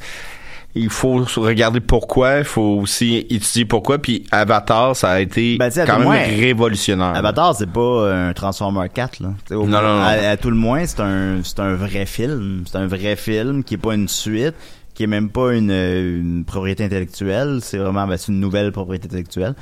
Il 0.75 0.91
faut 0.91 1.25
regarder 1.39 1.81
pourquoi, 1.81 2.39
il 2.39 2.45
faut 2.45 2.79
aussi 2.83 3.17
étudier 3.31 3.65
pourquoi, 3.65 3.99
puis 3.99 4.27
Avatar, 4.31 4.95
ça 4.95 5.11
a 5.13 5.21
été 5.21 5.57
Ben, 5.57 5.73
quand 5.75 5.95
même 5.95 6.03
moins, 6.05 6.19
révolutionnaire. 6.23 7.17
Avatar, 7.17 7.57
c'est 7.57 7.71
pas 7.73 8.13
un 8.15 8.33
Transformer 8.33 8.87
4, 8.93 9.21
là. 9.21 9.31
Au- 9.53 9.67
Non, 9.67 9.81
non, 9.83 9.97
non. 9.97 10.03
À, 10.03 10.11
à 10.31 10.37
tout 10.37 10.51
le 10.51 10.57
moins, 10.57 10.85
c'est 10.87 11.01
un, 11.01 11.41
c'est 11.43 11.59
un 11.59 11.75
vrai 11.75 12.07
film. 12.07 12.63
C'est 12.71 12.77
un 12.79 12.87
vrai 12.87 13.17
film 13.17 13.65
qui 13.65 13.75
est 13.75 13.79
pas 13.79 13.95
une 13.95 14.09
suite, 14.09 14.55
qui 14.95 15.05
est 15.05 15.09
même 15.09 15.31
pas 15.31 15.53
une, 15.55 15.71
une 15.73 16.45
propriété 16.45 16.85
intellectuelle. 16.85 17.59
C'est 17.63 17.79
vraiment, 17.79 18.07
ben, 18.07 18.17
c'est 18.17 18.31
une 18.31 18.39
nouvelle 18.39 18.71
propriété 18.71 19.07
intellectuelle. 19.07 19.55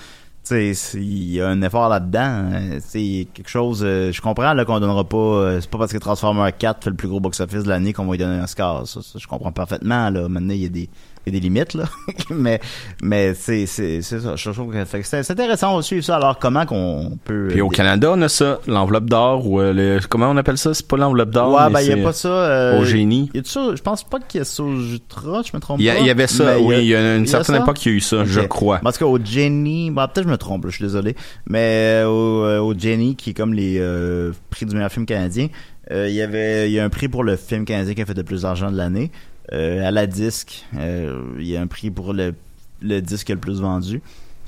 Il 0.50 1.32
y 1.32 1.40
a 1.40 1.48
un 1.48 1.60
effort 1.62 1.88
là-dedans. 1.88 2.50
Euh, 2.52 2.78
C'est 2.80 3.26
quelque 3.34 3.48
chose, 3.48 3.82
euh, 3.84 4.12
je 4.12 4.20
comprends, 4.20 4.52
là, 4.52 4.64
qu'on 4.64 4.78
donnera 4.78 5.04
pas, 5.04 5.16
euh, 5.16 5.60
c'est 5.60 5.70
pas 5.70 5.78
parce 5.78 5.92
que 5.92 5.98
Transformer 5.98 6.50
4 6.56 6.84
fait 6.84 6.90
le 6.90 6.96
plus 6.96 7.08
gros 7.08 7.20
box-office 7.20 7.64
de 7.64 7.68
l'année 7.68 7.92
qu'on 7.92 8.04
va 8.04 8.12
lui 8.12 8.18
donner 8.18 8.38
un 8.38 8.44
Oscar. 8.44 8.86
Ça, 8.86 9.02
ça, 9.02 9.18
je 9.18 9.26
comprends 9.26 9.52
parfaitement, 9.52 10.08
là. 10.10 10.28
Maintenant, 10.28 10.54
il 10.54 10.62
y 10.62 10.66
a 10.66 10.68
des 10.68 10.88
il 11.26 11.34
y 11.34 11.36
a 11.36 11.40
des 11.40 11.44
limites 11.44 11.74
là, 11.74 11.84
mais 12.30 12.60
mais 13.02 13.34
c'est 13.34 13.66
c'est 13.66 14.00
c'est 14.00 14.20
ça. 14.20 14.36
Je 14.36 14.50
trouve 14.50 14.72
que 14.72 14.84
c'est 14.84 15.22
c'est 15.22 15.30
intéressant 15.32 15.76
de 15.76 15.82
suivre 15.82 16.04
ça. 16.04 16.16
Alors 16.16 16.38
comment 16.38 16.64
qu'on 16.66 17.18
peut 17.24 17.48
Puis 17.50 17.60
au 17.60 17.66
euh, 17.66 17.70
Canada, 17.70 18.10
on 18.12 18.22
a 18.22 18.28
ça, 18.28 18.60
l'enveloppe 18.68 19.06
d'or 19.10 19.46
ou 19.46 19.60
euh, 19.60 19.72
le 19.72 20.00
comment 20.08 20.30
on 20.30 20.36
appelle 20.36 20.56
ça? 20.56 20.72
C'est 20.72 20.86
pas 20.86 20.96
l'enveloppe 20.96 21.30
d'or. 21.30 21.52
Ouais, 21.52 21.66
mais 21.66 21.72
ben 21.72 21.80
il 21.80 21.88
y 21.88 22.00
a 22.00 22.04
pas 22.04 22.12
ça. 22.12 22.28
Euh, 22.28 22.80
Au 22.80 22.84
génie. 22.84 23.28
Y 23.34 23.40
a 23.40 23.42
ça 23.44 23.74
Je 23.74 23.82
pense 23.82 24.04
pas 24.04 24.20
qu'il 24.20 24.38
y 24.38 24.42
a 24.42 24.44
ça 24.44 24.62
au 24.62 24.76
Jutra, 24.76 25.42
je 25.42 25.50
me 25.52 25.60
trompe 25.60 25.80
Il 25.80 25.86
y, 25.86 25.90
a- 25.90 25.94
pas. 25.94 26.00
il 26.00 26.06
y 26.06 26.10
avait 26.10 26.26
ça, 26.28 26.60
oui. 26.60 26.76
Il 26.78 26.86
y 26.86 26.94
a 26.94 27.16
une 27.16 27.26
certaine 27.26 27.56
époque 27.56 27.76
qu'il 27.76 27.92
y 27.92 27.94
a 27.94 27.98
eu 27.98 28.00
ça, 28.00 28.24
je 28.24 28.40
crois. 28.42 28.78
Parce 28.82 28.96
qu'au 28.98 29.18
Jenny, 29.22 29.90
bah 29.90 30.08
peut-être 30.08 30.26
je 30.26 30.30
me 30.30 30.38
trompe, 30.38 30.64
là, 30.64 30.70
je 30.70 30.76
suis 30.76 30.84
désolé, 30.84 31.16
mais 31.48 32.02
au, 32.06 32.44
au 32.60 32.74
Jenny, 32.78 33.16
qui 33.16 33.30
est 33.30 33.34
comme 33.34 33.52
les 33.52 33.78
euh, 33.78 34.32
prix 34.50 34.66
du 34.66 34.74
meilleur 34.74 34.92
film 34.92 35.06
canadien, 35.06 35.48
euh, 35.90 36.08
il 36.08 36.14
y 36.14 36.22
avait 36.22 36.68
il 36.68 36.72
y 36.72 36.80
a 36.80 36.84
un 36.84 36.88
prix 36.88 37.08
pour 37.08 37.22
le 37.24 37.36
film 37.36 37.64
canadien 37.64 37.94
qui 37.94 38.02
a 38.02 38.06
fait 38.06 38.16
le 38.16 38.24
plus 38.24 38.42
d'argent 38.42 38.70
de 38.70 38.76
l'année. 38.76 39.10
Euh, 39.52 39.86
à 39.86 39.90
la 39.90 40.06
disque, 40.06 40.64
euh, 40.76 41.22
il 41.38 41.46
y 41.46 41.56
a 41.56 41.60
un 41.60 41.66
prix 41.68 41.90
pour 41.90 42.12
le, 42.12 42.34
le 42.82 43.00
disque 43.00 43.28
le 43.28 43.36
plus 43.36 43.60
vendu. 43.60 44.02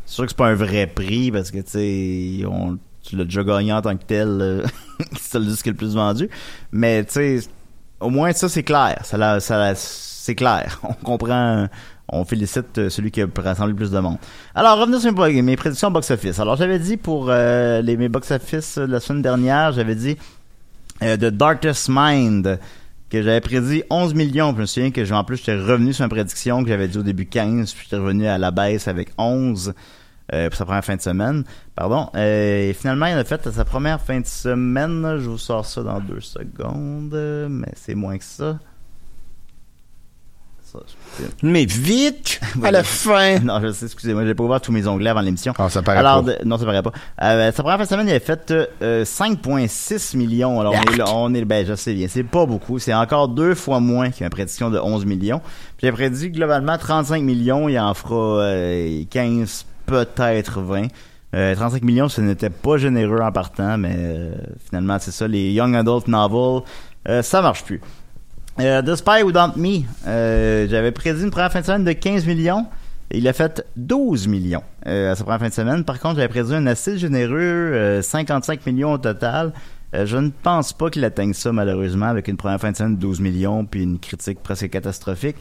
C'est 0.05 0.15
sûr 0.15 0.25
que 0.25 0.31
c'est 0.31 0.37
pas 0.37 0.49
un 0.49 0.55
vrai 0.55 0.87
prix 0.87 1.31
parce 1.31 1.51
que 1.51 1.59
tu 1.59 2.45
on 2.47 2.79
l'as 3.13 3.25
déjà 3.25 3.45
gagné 3.45 3.73
en 3.73 3.81
tant 3.81 3.97
que 3.97 4.05
tel, 4.05 4.29
euh, 4.29 4.67
c'est 5.21 5.39
le 5.39 5.45
disque 5.45 5.67
le 5.67 5.75
plus 5.75 5.95
vendu. 5.95 6.29
Mais 6.73 7.07
au 8.01 8.11
moins 8.11 8.33
ça 8.33 8.49
c'est 8.49 8.65
clair, 8.65 9.01
ça, 9.05 9.75
c'est 9.77 10.35
clair. 10.35 10.81
On 10.83 10.95
comprend, 10.95 11.69
on 12.11 12.25
félicite 12.25 12.89
celui 12.89 13.11
qui 13.11 13.23
a 13.23 13.27
rassemblé 13.37 13.73
le 13.73 13.77
plus 13.77 13.91
de 13.91 13.99
monde. 13.99 14.19
Alors 14.55 14.79
revenons 14.79 14.99
sur 14.99 15.13
mes, 15.13 15.43
mes 15.43 15.57
prédictions 15.57 15.91
box-office. 15.91 16.41
Alors 16.41 16.57
j'avais 16.57 16.79
dit 16.79 16.97
pour 16.97 17.31
les 17.31 17.97
mes 17.97 18.09
box-office 18.09 18.79
la 18.79 18.99
semaine 18.99 19.23
dernière, 19.23 19.73
j'avais 19.73 19.95
dit 19.95 20.17
The 21.01 21.27
Darkest 21.27 21.89
Mind 21.91 22.59
que 23.11 23.23
j'avais 23.23 23.41
prédit 23.41 23.83
11 23.91 24.15
millions. 24.15 24.53
Puis 24.53 24.59
je 24.59 24.61
me 24.61 24.67
souviens 24.67 24.91
que 24.91 25.13
en 25.13 25.25
plus 25.25 25.37
j'étais 25.39 25.57
revenu 25.57 25.93
sur 25.93 26.05
ma 26.05 26.09
prédiction 26.09 26.63
que 26.63 26.69
j'avais 26.69 26.89
dit 26.89 26.99
au 26.99 27.03
début 27.03 27.27
15, 27.27 27.73
puis 27.73 27.85
j'étais 27.85 27.97
revenu 27.97 28.27
à 28.27 28.39
la 28.39 28.51
baisse 28.51 28.89
avec 28.89 29.11
11 29.19 29.75
euh, 30.33 30.49
pour 30.49 30.59
sa 30.59 30.65
première 30.65 30.85
fin 30.85 30.97
de 30.97 31.01
semaine. 31.01 31.45
Pardon. 31.75 32.11
Euh, 32.15 32.71
et 32.71 32.73
finalement, 32.75 33.07
il 33.07 33.15
a 33.15 33.25
fait 33.25 33.49
sa 33.51 33.65
première 33.65 34.01
fin 34.01 34.21
de 34.21 34.27
semaine. 34.27 35.19
Je 35.19 35.29
vous 35.29 35.39
sors 35.39 35.65
ça 35.65 35.83
dans 35.83 36.01
deux 36.01 36.21
secondes, 36.21 37.49
mais 37.51 37.73
c'est 37.75 37.95
moins 37.95 38.19
que 38.19 38.25
ça. 38.25 38.59
Ça, 40.71 40.81
Mais 41.43 41.65
vite 41.65 42.41
à 42.63 42.71
la 42.71 42.83
fin. 42.83 43.39
non, 43.39 43.59
je 43.63 43.73
sais, 43.73 43.87
excusez-moi, 43.87 44.27
j'ai 44.27 44.35
pas 44.35 44.45
ouvert 44.45 44.61
tous 44.61 44.71
mes 44.73 44.87
onglets 44.87 45.09
avant 45.11 45.23
l'émission. 45.23 45.55
Ah, 45.59 45.71
ça 45.71 45.81
paraît 45.81 45.99
Alors, 45.99 46.23
pas. 46.23 46.33
de- 46.33 46.45
non, 46.45 46.59
ça 46.59 46.67
paraît 46.67 46.83
pas. 46.83 46.93
Euh, 47.23 47.51
sa 47.53 47.63
première 47.63 47.79
fin 47.79 47.85
de 47.85 47.89
semaine, 47.89 48.09
il 48.09 48.13
a 48.15 48.21
fait 48.21 48.53
euh, 48.83 49.05
5,6 49.05 50.17
millions. 50.17 50.61
Alors, 50.61 50.75
on 50.75 50.93
est, 50.93 50.97
là- 50.97 51.05
on 51.15 51.33
est, 51.35 51.45
ben, 51.45 51.67
je 51.67 51.75
sais 51.75 51.95
bien, 51.95 52.07
c'est 52.09 52.23
pas 52.23 52.45
beaucoup. 52.45 52.79
C'est 52.79 52.93
encore 52.93 53.29
deux 53.29 53.55
fois 53.55 53.81
moins 53.81 54.11
qu'une 54.11 54.29
prédiction 54.29 54.69
de 54.71 54.79
11 54.79 55.07
millions. 55.07 55.41
J'ai 55.83 55.91
prédit 55.93 56.31
globalement 56.31 56.77
35 56.77 57.23
millions, 57.23 57.69
il 57.69 57.79
en 57.79 57.95
fera 57.95 58.43
euh, 58.43 59.05
15, 59.11 59.65
peut-être 59.87 60.61
20. 60.61 60.89
Euh, 61.35 61.55
35 61.55 61.83
millions, 61.83 62.09
ce 62.09 62.21
n'était 62.21 62.51
pas 62.51 62.79
généreux 62.79 63.21
en 63.21 63.33
partant, 63.33 63.77
mais 63.79 63.95
euh, 63.97 64.33
finalement, 64.69 64.97
c'est 65.01 65.13
ça, 65.13 65.29
les 65.29 65.53
Young 65.53 65.75
Adult 65.77 66.09
Novels, 66.09 66.63
euh, 67.09 67.23
ça 67.23 67.41
marche 67.43 67.65
plus. 67.65 67.81
Euh, 68.61 68.83
The 68.83 68.97
Spy 68.97 69.23
Without 69.23 69.57
Me, 69.57 69.83
euh, 70.07 70.67
j'avais 70.69 70.91
prédit 70.91 71.23
une 71.23 71.31
première 71.31 71.53
fin 71.53 71.61
de 71.61 71.65
semaine 71.67 71.85
de 71.85 71.93
15 71.93 72.27
millions. 72.27 72.67
Il 73.13 73.27
a 73.29 73.33
fait 73.33 73.65
12 73.77 74.27
millions 74.27 74.63
euh, 74.87 75.13
à 75.13 75.15
sa 75.17 75.23
première 75.25 75.41
fin 75.41 75.49
de 75.49 75.55
semaine. 75.55 75.85
Par 75.85 75.99
contre, 76.01 76.17
j'avais 76.17 76.29
prédit 76.29 76.55
un 76.55 76.67
assez 76.67 76.99
généreux 76.99 77.39
euh, 77.39 78.03
55 78.03 78.67
millions 78.67 78.93
au 78.93 78.99
total. 78.99 79.53
Euh, 79.95 80.05
je 80.07 80.17
ne 80.19 80.31
pense 80.43 80.73
pas 80.73 80.91
qu'il 80.91 81.05
atteigne 81.05 81.33
ça 81.33 81.53
malheureusement 81.53 82.07
avec 82.07 82.29
une 82.29 82.37
première 82.37 82.61
fin 82.61 82.73
de 82.73 82.77
semaine 82.77 82.97
de 82.97 83.01
12 83.01 83.21
millions 83.21 83.65
puis 83.65 83.83
une 83.85 83.99
critique 83.99 84.43
presque 84.43 84.69
catastrophique. 84.69 85.37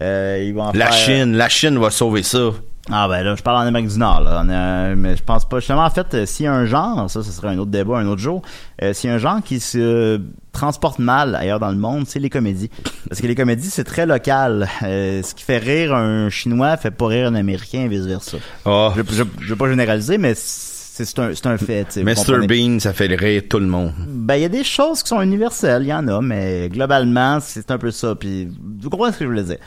Euh, 0.00 0.42
il 0.44 0.54
va 0.54 0.62
en 0.64 0.72
La 0.72 0.86
faire- 0.86 0.92
Chine, 0.94 1.36
la 1.36 1.48
Chine 1.50 1.78
va 1.78 1.90
sauver 1.90 2.22
ça. 2.22 2.50
Ah 2.90 3.06
ben 3.08 3.22
là, 3.22 3.36
je 3.36 3.42
parle 3.42 3.58
en 3.58 3.66
Amérique 3.68 3.88
du 3.88 3.98
Nord, 3.98 4.22
là. 4.22 4.40
A- 4.40 4.94
mais 4.96 5.16
je 5.16 5.22
pense 5.22 5.48
pas. 5.48 5.60
Justement, 5.60 5.84
en 5.84 5.90
fait, 5.90 6.14
euh, 6.14 6.26
s'il 6.26 6.44
y 6.44 6.48
a 6.48 6.52
un 6.52 6.66
genre, 6.66 7.08
ça, 7.08 7.22
ce 7.22 7.30
serait 7.30 7.48
un 7.48 7.58
autre 7.58 7.70
débat, 7.70 7.98
un 7.98 8.06
autre 8.06 8.20
jour. 8.20 8.42
Euh, 8.82 8.92
s'il 8.92 9.08
y 9.08 9.12
a 9.12 9.16
un 9.16 9.18
genre 9.18 9.40
qui 9.44 9.60
se 9.60 9.78
euh, 9.78 10.18
transporte 10.52 10.98
mal 10.98 11.36
ailleurs 11.36 11.60
dans 11.60 11.70
le 11.70 11.76
monde, 11.78 12.06
c'est 12.08 12.18
les 12.18 12.28
comédies. 12.30 12.70
Parce 13.08 13.20
que 13.20 13.26
les 13.28 13.36
comédies, 13.36 13.70
c'est 13.70 13.84
très 13.84 14.04
local. 14.04 14.68
Euh, 14.82 15.22
ce 15.22 15.32
qui 15.34 15.44
fait 15.44 15.58
rire 15.58 15.94
un 15.94 16.28
Chinois 16.28 16.76
fait 16.76 16.90
pas 16.90 17.06
rire 17.06 17.28
un 17.28 17.36
Américain 17.36 17.82
et 17.82 17.88
vice 17.88 18.04
versa. 18.06 18.38
Oh, 18.64 18.90
Je, 18.96 19.02
je, 19.14 19.22
je 19.40 19.48
veux 19.50 19.56
pas 19.56 19.68
généraliser, 19.68 20.18
mais 20.18 20.32
c'est 20.34 21.18
un, 21.20 21.30
un 21.44 21.58
fait. 21.58 21.96
Mr. 21.96 22.46
Bean, 22.48 22.80
ça 22.80 22.92
fait 22.92 23.06
rire 23.14 23.42
tout 23.48 23.60
le 23.60 23.66
monde. 23.66 23.92
Ben, 24.08 24.34
il 24.36 24.42
y 24.42 24.44
a 24.44 24.48
des 24.48 24.64
choses 24.64 25.02
qui 25.04 25.08
sont 25.08 25.20
universelles, 25.22 25.82
il 25.84 25.88
y 25.88 25.94
en 25.94 26.06
a, 26.08 26.20
mais 26.20 26.68
globalement, 26.68 27.38
c'est 27.40 27.70
un 27.70 27.78
peu 27.78 27.90
ça. 27.92 28.14
Puis, 28.16 28.48
vous 28.80 28.90
comprenez 28.90 29.12
ce 29.12 29.18
que 29.18 29.24
je 29.24 29.30
voulais 29.30 29.44
dire. 29.44 29.58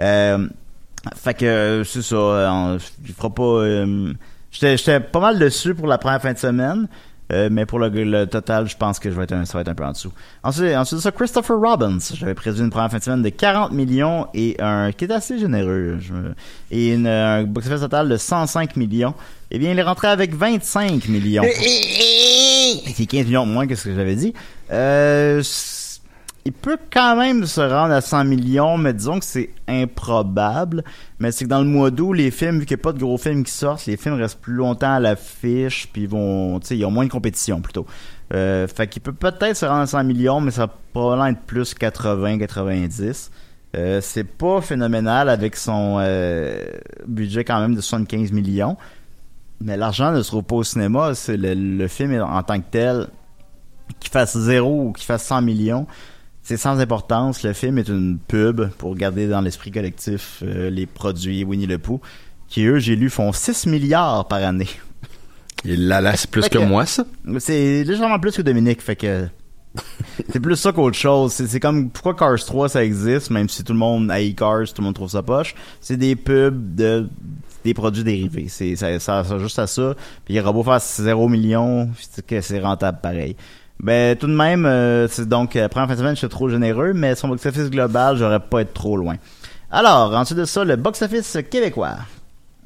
Euh, 0.00 0.48
fait 1.14 1.34
que, 1.34 1.44
euh, 1.46 1.84
c'est 1.84 2.02
ça, 2.02 2.16
euh, 2.16 2.48
on- 2.50 2.78
il 3.06 3.12
fera 3.14 3.30
pas... 3.30 3.42
euh, 3.42 4.12
J'étais 4.52 4.76
j'étais 4.76 4.98
pas 5.00 5.20
mal 5.20 5.38
dessus 5.38 5.74
pour 5.74 5.86
la 5.86 5.96
première 5.96 6.20
fin 6.20 6.32
de 6.32 6.38
semaine, 6.38 6.88
euh, 7.32 7.48
mais 7.52 7.66
pour 7.66 7.78
le, 7.78 7.88
le 7.88 8.26
total, 8.26 8.68
je 8.68 8.76
pense 8.76 8.98
que 8.98 9.08
je 9.08 9.16
vais 9.16 9.22
être 9.22 9.32
un, 9.32 9.44
ça 9.44 9.52
va 9.56 9.60
être 9.60 9.68
un 9.68 9.74
peu 9.76 9.84
en 9.84 9.92
dessous. 9.92 10.10
Ensuite, 10.42 10.74
ensuite 10.74 10.96
de 10.98 11.02
ça, 11.02 11.12
Christopher 11.12 11.56
Robbins. 11.56 11.98
J'avais 12.14 12.34
prévu 12.34 12.58
une 12.60 12.70
première 12.70 12.90
fin 12.90 12.98
de 12.98 13.02
semaine 13.04 13.22
de 13.22 13.28
40 13.28 13.70
millions 13.70 14.26
et 14.34 14.56
un 14.58 14.90
qui 14.90 15.04
est 15.04 15.12
assez 15.12 15.38
généreux. 15.38 15.98
je 16.00 16.12
et 16.72 16.94
une, 16.94 17.06
un 17.06 17.44
box-office 17.44 17.80
total 17.82 18.08
de 18.08 18.16
105 18.16 18.74
millions. 18.74 19.14
Eh 19.52 19.60
bien, 19.60 19.70
il 19.70 19.78
est 19.78 19.82
rentré 19.82 20.08
avec 20.08 20.34
25 20.34 21.08
millions. 21.08 21.44
C'est 22.94 23.06
15 23.06 23.26
millions 23.26 23.46
de 23.46 23.52
moins 23.52 23.66
que 23.68 23.76
ce 23.76 23.84
que 23.84 23.94
j'avais 23.94 24.16
dit. 24.16 24.34
Euh, 24.72 25.40
il 26.44 26.52
peut 26.52 26.78
quand 26.92 27.16
même 27.16 27.44
se 27.44 27.60
rendre 27.60 27.92
à 27.92 28.00
100 28.00 28.24
millions, 28.24 28.78
mais 28.78 28.94
disons 28.94 29.18
que 29.18 29.24
c'est 29.24 29.50
improbable. 29.68 30.84
Mais 31.18 31.32
c'est 31.32 31.44
que 31.44 31.50
dans 31.50 31.60
le 31.60 31.66
mois 31.66 31.90
d'août, 31.90 32.14
les 32.14 32.30
films, 32.30 32.60
vu 32.60 32.66
qu'il 32.66 32.76
n'y 32.76 32.80
a 32.80 32.84
pas 32.84 32.92
de 32.92 32.98
gros 32.98 33.18
films 33.18 33.44
qui 33.44 33.52
sortent, 33.52 33.86
les 33.86 33.96
films 33.96 34.14
restent 34.14 34.40
plus 34.40 34.54
longtemps 34.54 34.94
à 34.94 35.00
l'affiche, 35.00 35.88
puis 35.92 36.02
ils 36.02 36.08
vont, 36.08 36.58
ils 36.58 36.84
ont 36.84 36.90
moins 36.90 37.04
de 37.04 37.10
compétition 37.10 37.60
plutôt. 37.60 37.86
Euh, 38.32 38.66
fait 38.68 38.86
qu'il 38.86 39.02
peut 39.02 39.12
peut-être 39.12 39.56
se 39.56 39.66
rendre 39.66 39.82
à 39.82 39.86
100 39.86 40.04
millions, 40.04 40.40
mais 40.40 40.50
ça 40.50 40.66
va 40.66 40.74
probablement 40.92 41.26
être 41.26 41.42
plus 41.42 41.74
80, 41.74 42.38
90. 42.38 43.30
Euh, 43.76 44.00
c'est 44.00 44.24
pas 44.24 44.60
phénoménal 44.60 45.28
avec 45.28 45.56
son 45.56 45.98
euh, 46.00 46.64
budget 47.06 47.44
quand 47.44 47.60
même 47.60 47.74
de 47.74 47.80
75 47.80 48.32
millions. 48.32 48.76
Mais 49.60 49.76
l'argent 49.76 50.10
ne 50.10 50.22
se 50.22 50.28
trouve 50.28 50.44
pas 50.44 50.56
au 50.56 50.64
cinéma. 50.64 51.14
C'est 51.14 51.36
le, 51.36 51.54
le 51.54 51.88
film 51.88 52.18
en 52.22 52.42
tant 52.42 52.58
que 52.60 52.66
tel, 52.70 53.08
qu'il 53.98 54.10
fasse 54.10 54.36
zéro 54.38 54.86
ou 54.86 54.92
qu'il 54.92 55.04
fasse 55.04 55.24
100 55.24 55.42
millions, 55.42 55.86
c'est 56.42 56.56
sans 56.56 56.78
importance. 56.80 57.42
Le 57.42 57.52
film 57.52 57.78
est 57.78 57.88
une 57.88 58.18
pub 58.18 58.68
pour 58.78 58.94
garder 58.94 59.28
dans 59.28 59.40
l'esprit 59.40 59.70
collectif 59.70 60.42
euh, 60.42 60.70
les 60.70 60.86
produits 60.86 61.44
Winnie 61.44 61.66
le 61.66 61.78
Pooh, 61.78 62.00
qui 62.48 62.64
eux, 62.64 62.78
j'ai 62.78 62.96
lu, 62.96 63.10
font 63.10 63.32
6 63.32 63.66
milliards 63.66 64.26
par 64.28 64.42
année. 64.42 64.68
Et 65.64 65.76
là, 65.76 66.00
là, 66.00 66.16
c'est 66.16 66.30
plus 66.30 66.48
que 66.48 66.58
que- 66.58 66.64
moi, 66.64 66.86
ça? 66.86 67.04
C'est 67.38 67.84
légèrement 67.84 68.18
plus 68.18 68.34
que 68.36 68.42
Dominique, 68.42 68.80
fait 68.80 68.96
que 68.96 69.28
c'est 70.32 70.40
plus 70.40 70.56
ça 70.56 70.72
qu'autre 70.72 70.96
chose. 70.96 71.32
C'est 71.32 71.60
comme 71.60 71.90
pourquoi 71.90 72.14
Cars 72.14 72.38
3 72.44 72.70
ça 72.70 72.84
existe, 72.84 73.30
même 73.30 73.48
si 73.48 73.62
tout 73.62 73.72
le 73.72 73.78
monde 73.78 74.10
haït 74.10 74.34
Cars, 74.34 74.64
tout 74.74 74.80
le 74.80 74.84
monde 74.86 74.94
trouve 74.94 75.10
ça 75.10 75.22
poche? 75.22 75.54
C'est 75.80 75.96
des 75.96 76.16
pubs 76.16 76.74
de 76.74 77.08
des 77.62 77.74
produits 77.74 78.02
dérivés. 78.02 78.46
C'est 78.48 78.74
ça, 78.74 78.98
ça 78.98 79.22
sert 79.22 79.38
juste 79.38 79.58
à 79.58 79.66
ça. 79.66 79.94
Puis 80.24 80.34
il 80.34 80.40
aura 80.40 80.50
beau 80.52 80.62
faire 80.64 80.80
0 80.80 81.28
millions, 81.28 81.90
c'est 82.00 82.24
que 82.24 82.40
c'est 82.40 82.58
rentable 82.58 82.98
pareil. 83.02 83.36
Ben 83.82 84.16
tout 84.16 84.26
de 84.26 84.34
même, 84.34 84.66
euh, 84.66 85.08
c'est 85.08 85.26
donc 85.28 85.56
euh, 85.56 85.68
première 85.68 85.88
fin 85.88 85.94
de 85.94 85.98
semaine, 85.98 86.14
je 86.14 86.18
suis 86.20 86.28
trop 86.28 86.48
généreux, 86.48 86.92
mais 86.92 87.14
son 87.14 87.28
box-office 87.28 87.70
global, 87.70 88.16
j'aurais 88.16 88.40
pas 88.40 88.60
être 88.60 88.74
trop 88.74 88.96
loin. 88.96 89.16
Alors, 89.70 90.14
ensuite 90.14 90.38
de 90.38 90.44
ça, 90.44 90.64
le 90.64 90.76
box-office 90.76 91.38
québécois. 91.50 91.96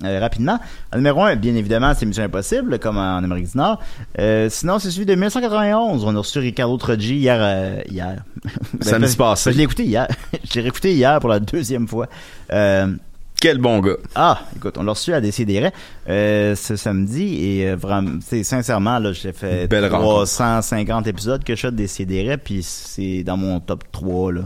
Euh, 0.02 0.18
rapidement. 0.18 0.58
En 0.92 0.96
numéro 0.96 1.22
1, 1.22 1.36
bien 1.36 1.54
évidemment, 1.54 1.92
c'est 1.94 2.04
Mission 2.04 2.24
Impossible, 2.24 2.80
comme 2.80 2.96
en 2.98 3.18
Amérique 3.18 3.52
du 3.52 3.56
Nord. 3.56 3.80
Euh, 4.18 4.48
sinon, 4.50 4.80
c'est 4.80 4.90
celui 4.90 5.06
de 5.06 5.12
1991. 5.12 6.04
On 6.04 6.16
a 6.16 6.18
reçu 6.18 6.40
Ricardo 6.40 6.76
Trogi 6.78 7.14
hier. 7.14 7.38
euh, 7.40 7.80
hier. 7.88 8.24
Ben, 8.72 8.82
Samedi 8.82 9.16
passé. 9.16 9.52
Je 9.52 9.56
l'ai 9.58 9.62
écouté 9.62 9.84
hier. 9.84 10.08
J'ai 10.52 10.62
réécouté 10.62 10.94
hier 10.94 11.20
pour 11.20 11.28
la 11.30 11.38
deuxième 11.38 11.86
fois. 11.86 12.08
Euh, 12.52 12.88
Quel 13.44 13.58
bon 13.58 13.78
gars. 13.80 13.96
ah, 14.14 14.40
écoute, 14.56 14.78
on 14.78 14.84
l'a 14.84 14.92
reçu 14.92 15.12
à 15.12 15.20
Décideret 15.20 15.70
euh, 16.08 16.56
ce 16.56 16.76
samedi 16.76 17.44
et 17.44 17.68
euh, 17.68 17.76
vraiment, 17.76 18.18
sincèrement 18.42 18.98
là, 18.98 19.12
j'ai 19.12 19.34
fait 19.34 19.68
Belle 19.68 19.90
350 19.90 21.06
épisodes 21.08 21.44
que 21.44 21.54
je 21.54 21.60
fais 21.60 21.70
de 21.70 21.76
Décideret 21.76 22.38
puis 22.38 22.62
c'est 22.62 23.22
dans 23.22 23.36
mon 23.36 23.60
top 23.60 23.84
3 23.92 24.32
là. 24.32 24.40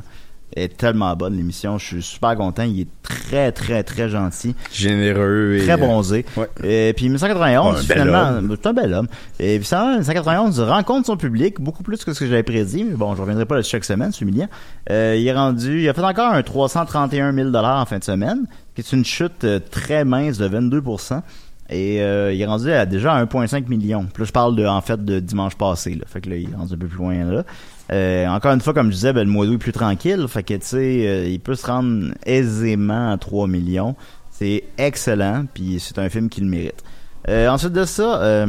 Elle 0.57 0.65
est 0.65 0.77
tellement 0.77 1.15
bonne 1.15 1.37
l'émission, 1.37 1.79
je 1.79 1.87
suis 1.87 2.03
super 2.03 2.35
content, 2.35 2.63
il 2.65 2.81
est 2.81 2.89
très 3.03 3.53
très 3.53 3.85
très 3.85 4.09
gentil, 4.09 4.57
Généreux 4.73 5.59
et. 5.61 5.65
très 5.65 5.77
bronzé. 5.77 6.25
Ouais. 6.37 6.49
Et 6.65 6.93
puis 6.95 7.05
1991 7.05 7.75
Ouais, 7.75 7.81
un 7.81 7.85
bel 7.85 7.99
finalement, 8.03 8.57
c'est 8.57 8.67
un 8.67 8.73
bel 8.73 8.95
homme. 8.95 9.09
Et 9.39 9.59
puis 9.59 9.67
ça, 9.67 9.85
1991 9.85 10.59
rencontre 10.61 11.07
son 11.07 11.17
public 11.17 11.61
beaucoup 11.61 11.83
plus 11.83 12.03
que 12.03 12.15
ce 12.15 12.21
que 12.21 12.27
j'avais 12.27 12.43
prédit, 12.43 12.83
mais 12.83 12.97
bon, 12.97 13.15
je 13.15 13.21
reviendrai 13.21 13.45
pas 13.45 13.57
là-dessus 13.57 13.73
chaque 13.73 13.85
semaine, 13.85 14.11
c'est 14.11 14.23
humiliant. 14.23 14.49
Euh, 14.91 15.17
il 15.17 15.27
est 15.29 15.35
rendu, 15.35 15.83
il 15.83 15.89
a 15.89 15.93
fait 15.93 16.03
encore 16.03 16.33
un 16.33 16.43
331 16.43 17.33
000 17.35 17.51
dollars 17.51 17.83
en 17.83 17.85
fin 17.85 17.99
de 17.99 18.05
semaine, 18.05 18.47
qui 18.79 18.89
est 18.89 18.97
une 18.97 19.05
chute 19.05 19.43
euh, 19.43 19.59
très 19.59 20.05
mince 20.05 20.39
de 20.39 20.49
22% 20.49 21.21
Et 21.69 22.01
euh, 22.01 22.33
il 22.33 22.41
est 22.41 22.47
rendu 22.47 22.71
à 22.71 22.87
déjà 22.87 23.13
à 23.13 23.25
1,5 23.25 23.67
million. 23.69 24.05
Puis 24.05 24.23
là, 24.23 24.27
je 24.27 24.31
parle 24.31 24.55
de, 24.55 24.65
en 24.65 24.81
fait 24.81 25.05
de 25.05 25.19
dimanche 25.19 25.57
passé. 25.57 26.01
Fait 26.07 26.21
que 26.21 26.31
là, 26.31 26.37
il 26.37 26.49
est 26.49 26.55
rendu 26.55 26.75
un 26.75 26.77
peu 26.77 26.87
plus 26.87 26.99
loin 26.99 27.25
là. 27.25 27.43
Euh, 27.91 28.29
encore 28.29 28.53
une 28.53 28.61
fois, 28.61 28.75
comme 28.75 28.91
je 28.91 28.95
disais, 28.95 29.13
ben, 29.13 29.25
le 29.25 29.33
mois 29.33 29.47
d'août 29.47 29.55
est 29.55 29.59
plus 29.59 29.73
tranquille. 29.73 30.25
Fait 30.29 30.45
que 30.45 30.55
tu 30.55 30.67
sais, 30.67 31.29
il 31.29 31.41
peut 31.41 31.57
se 31.57 31.67
rendre 31.67 32.13
aisément 32.25 33.11
à 33.11 33.19
3 33.19 33.49
millions. 33.49 33.97
C'est 34.31 34.63
excellent. 34.77 35.47
Puis 35.53 35.81
c'est 35.81 35.99
un 35.99 36.09
film 36.09 36.29
qui 36.29 36.41
le 36.41 36.47
mérite. 36.47 36.85
Ensuite 37.29 37.73
de 37.73 37.85
ça, 37.85 38.47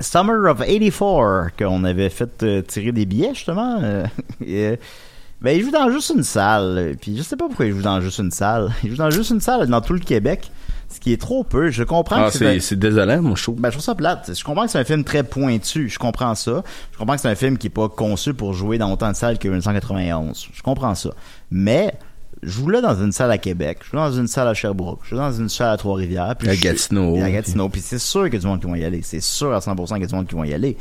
Summer 0.00 0.50
of 0.50 0.60
84, 0.60 1.54
qu'on 1.58 1.84
avait 1.84 2.08
fait 2.08 2.64
tirer 2.66 2.92
des 2.92 3.04
billets 3.04 3.34
justement. 3.34 3.82
euh, 5.44 5.48
euh, 5.48 5.52
ben, 5.52 5.56
il 5.58 5.64
joue 5.64 5.70
dans 5.70 5.90
juste 5.90 6.12
une 6.16 6.22
salle. 6.22 6.96
Puis 7.00 7.16
je 7.16 7.22
sais 7.22 7.36
pas 7.36 7.46
pourquoi 7.46 7.66
il 7.66 7.72
joue 7.72 7.82
dans 7.82 8.00
juste 8.00 8.18
une 8.18 8.30
salle. 8.30 8.70
Il 8.84 8.90
joue 8.90 8.96
dans 8.96 9.10
juste 9.10 9.30
une 9.30 9.40
salle 9.40 9.66
dans 9.68 9.80
tout 9.80 9.92
le 9.94 10.00
Québec. 10.00 10.50
Ce 10.92 10.98
qui 10.98 11.12
est 11.12 11.20
trop 11.20 11.44
peu. 11.44 11.70
Je 11.70 11.84
comprends 11.84 12.24
Ah, 12.24 12.30
que 12.30 12.36
c'est 12.36 12.58
c'est 12.60 12.76
désolant, 12.78 13.22
mon 13.22 13.36
show. 13.36 13.52
ben, 13.52 13.68
je 13.70 13.74
trouve 13.74 13.84
ça 13.84 13.94
plate. 13.94 14.32
Je 14.36 14.42
comprends 14.42 14.64
que 14.64 14.70
c'est 14.72 14.78
un 14.80 14.84
film 14.84 15.04
très 15.04 15.22
pointu. 15.22 15.88
Je 15.88 15.98
comprends 16.00 16.34
ça. 16.34 16.62
Je 16.92 16.98
comprends 16.98 17.14
que 17.14 17.20
c'est 17.20 17.28
un 17.28 17.34
film 17.36 17.58
qui 17.58 17.68
est 17.68 17.70
pas 17.70 17.88
conçu 17.88 18.34
pour 18.34 18.54
jouer 18.54 18.76
dans 18.76 18.92
autant 18.92 19.10
de 19.10 19.16
salles 19.16 19.38
que 19.38 19.46
1991. 19.48 20.48
Je 20.52 20.62
comprends 20.62 20.94
ça. 20.96 21.10
Mais, 21.50 21.94
je 22.42 22.50
joue 22.50 22.68
là 22.70 22.80
dans 22.80 22.96
une 23.00 23.12
salle 23.12 23.30
à 23.30 23.38
Québec. 23.38 23.78
Je 23.84 23.90
joue 23.90 23.96
dans 23.98 24.12
une 24.12 24.26
salle 24.26 24.48
à 24.48 24.54
Sherbrooke. 24.54 25.00
Je 25.04 25.10
joue 25.10 25.16
dans 25.16 25.30
une 25.32 25.48
salle 25.48 25.70
à 25.70 25.76
Trois-Rivières. 25.76 26.34
puis 26.36 26.48
À 26.48 26.56
Gatineau. 26.56 27.12
puis 27.14 27.22
à 27.22 27.30
Gatineau. 27.30 27.68
Puis 27.68 27.82
c'est 27.82 27.98
sûr 28.00 28.24
qu'il 28.24 28.34
y 28.34 28.36
a 28.36 28.40
du 28.40 28.46
monde 28.46 28.60
qui 28.60 28.66
vont 28.66 28.74
y 28.74 28.84
aller. 28.84 29.02
C'est 29.02 29.20
sûr 29.22 29.52
à 29.54 29.60
100% 29.60 29.86
qu'il 29.94 30.00
y 30.00 30.04
a 30.04 30.06
du 30.08 30.14
monde 30.14 30.26
qui 30.26 30.34
vont 30.34 30.44
y 30.44 30.52
aller. 30.52 30.76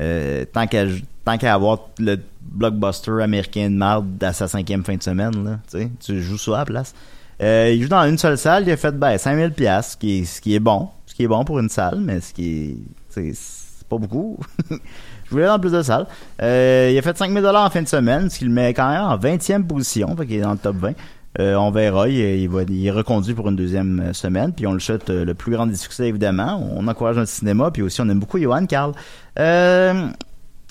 Euh, 0.00 0.44
tant 0.52 0.66
qu'à 0.68 0.84
tant 1.28 1.38
qu'à 1.38 1.54
avoir 1.54 1.80
le 1.98 2.16
blockbuster 2.40 3.22
américain 3.22 3.68
de 3.68 3.76
marde 3.76 4.22
à 4.22 4.32
sa 4.32 4.48
cinquième 4.48 4.82
fin 4.82 4.96
de 4.96 5.02
semaine, 5.02 5.44
là, 5.44 5.58
tu 6.00 6.22
joues 6.22 6.38
ça 6.38 6.54
à 6.54 6.58
la 6.60 6.64
place. 6.64 6.94
Euh, 7.42 7.72
il 7.74 7.82
joue 7.82 7.88
dans 7.88 8.04
une 8.04 8.18
seule 8.18 8.38
salle, 8.38 8.64
il 8.66 8.72
a 8.72 8.76
fait 8.76 8.92
ben 8.92 9.16
5000 9.16 9.52
pièces, 9.52 9.96
ce 10.00 10.40
qui 10.40 10.54
est 10.54 10.58
bon, 10.58 10.88
ce 11.06 11.14
qui 11.14 11.24
est 11.24 11.28
bon 11.28 11.44
pour 11.44 11.58
une 11.58 11.68
salle, 11.68 11.98
mais 12.00 12.20
ce 12.20 12.32
qui 12.32 12.78
est 13.14 13.34
c'est 13.34 13.88
pas 13.88 13.98
beaucoup. 13.98 14.38
Je 14.70 15.30
voulais 15.30 15.46
dans 15.46 15.58
plus 15.58 15.72
de 15.72 15.82
salles. 15.82 16.06
Euh, 16.42 16.88
il 16.90 16.98
a 16.98 17.02
fait 17.02 17.16
5000 17.16 17.42
dollars 17.42 17.66
en 17.66 17.70
fin 17.70 17.82
de 17.82 17.88
semaine, 17.88 18.30
ce 18.30 18.38
qui 18.38 18.44
le 18.44 18.50
met 18.50 18.72
quand 18.72 18.88
même 18.88 19.02
en 19.02 19.18
20e 19.18 19.64
position, 19.64 20.16
fait 20.16 20.26
qu'il 20.26 20.36
est 20.36 20.40
dans 20.40 20.52
le 20.52 20.58
top 20.58 20.76
20. 20.76 20.92
Euh, 21.38 21.54
on 21.56 21.70
verra, 21.70 22.08
il, 22.08 22.42
est 22.42 22.90
reconduit 22.90 23.34
pour 23.34 23.48
une 23.48 23.56
deuxième 23.56 24.14
semaine, 24.14 24.52
puis 24.52 24.66
on 24.66 24.72
le 24.72 24.80
souhaite 24.80 25.10
le 25.10 25.34
plus 25.34 25.52
grand 25.52 25.66
des 25.66 25.76
succès 25.76 26.08
évidemment. 26.08 26.66
On 26.74 26.88
encourage 26.88 27.16
notre 27.16 27.30
cinéma, 27.30 27.70
puis 27.70 27.82
aussi 27.82 28.00
on 28.00 28.08
aime 28.08 28.18
beaucoup 28.18 28.38
Johan 28.38 28.64
Carl. 28.66 28.92
Euh, 29.38 30.08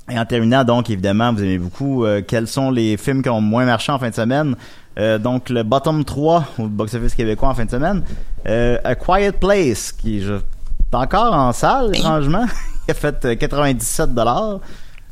et 0.10 0.18
en 0.18 0.26
terminant, 0.26 0.64
donc, 0.64 0.90
évidemment, 0.90 1.34
vous 1.34 1.44
aimez 1.44 1.58
beaucoup 1.58 2.06
euh, 2.06 2.22
quels 2.26 2.48
sont 2.48 2.72
les 2.72 2.98
films 2.98 3.22
qui 3.22 3.30
ont 3.30 3.42
moins 3.42 3.66
marché 3.66 3.92
en 3.92 4.00
fin 4.00 4.10
de 4.10 4.16
semaine? 4.16 4.56
Euh, 4.98 5.18
donc, 5.18 5.50
le 5.50 5.64
bottom 5.64 6.04
3 6.06 6.46
au 6.60 6.68
box-office 6.68 7.14
québécois 7.14 7.50
en 7.50 7.54
fin 7.54 7.66
de 7.66 7.72
semaine. 7.72 8.04
Euh, 8.48 8.78
A 8.84 8.96
Quiet 8.96 9.34
Place, 9.34 9.92
qui 9.92 10.22
je, 10.22 10.34
est 10.34 10.96
encore 10.96 11.34
en 11.34 11.52
salle, 11.52 11.96
étrangement. 11.96 12.46
Il 12.88 12.92
a 12.92 12.94
fait 12.94 13.26
euh, 13.26 13.36
97 13.36 14.14
dollars. 14.14 14.60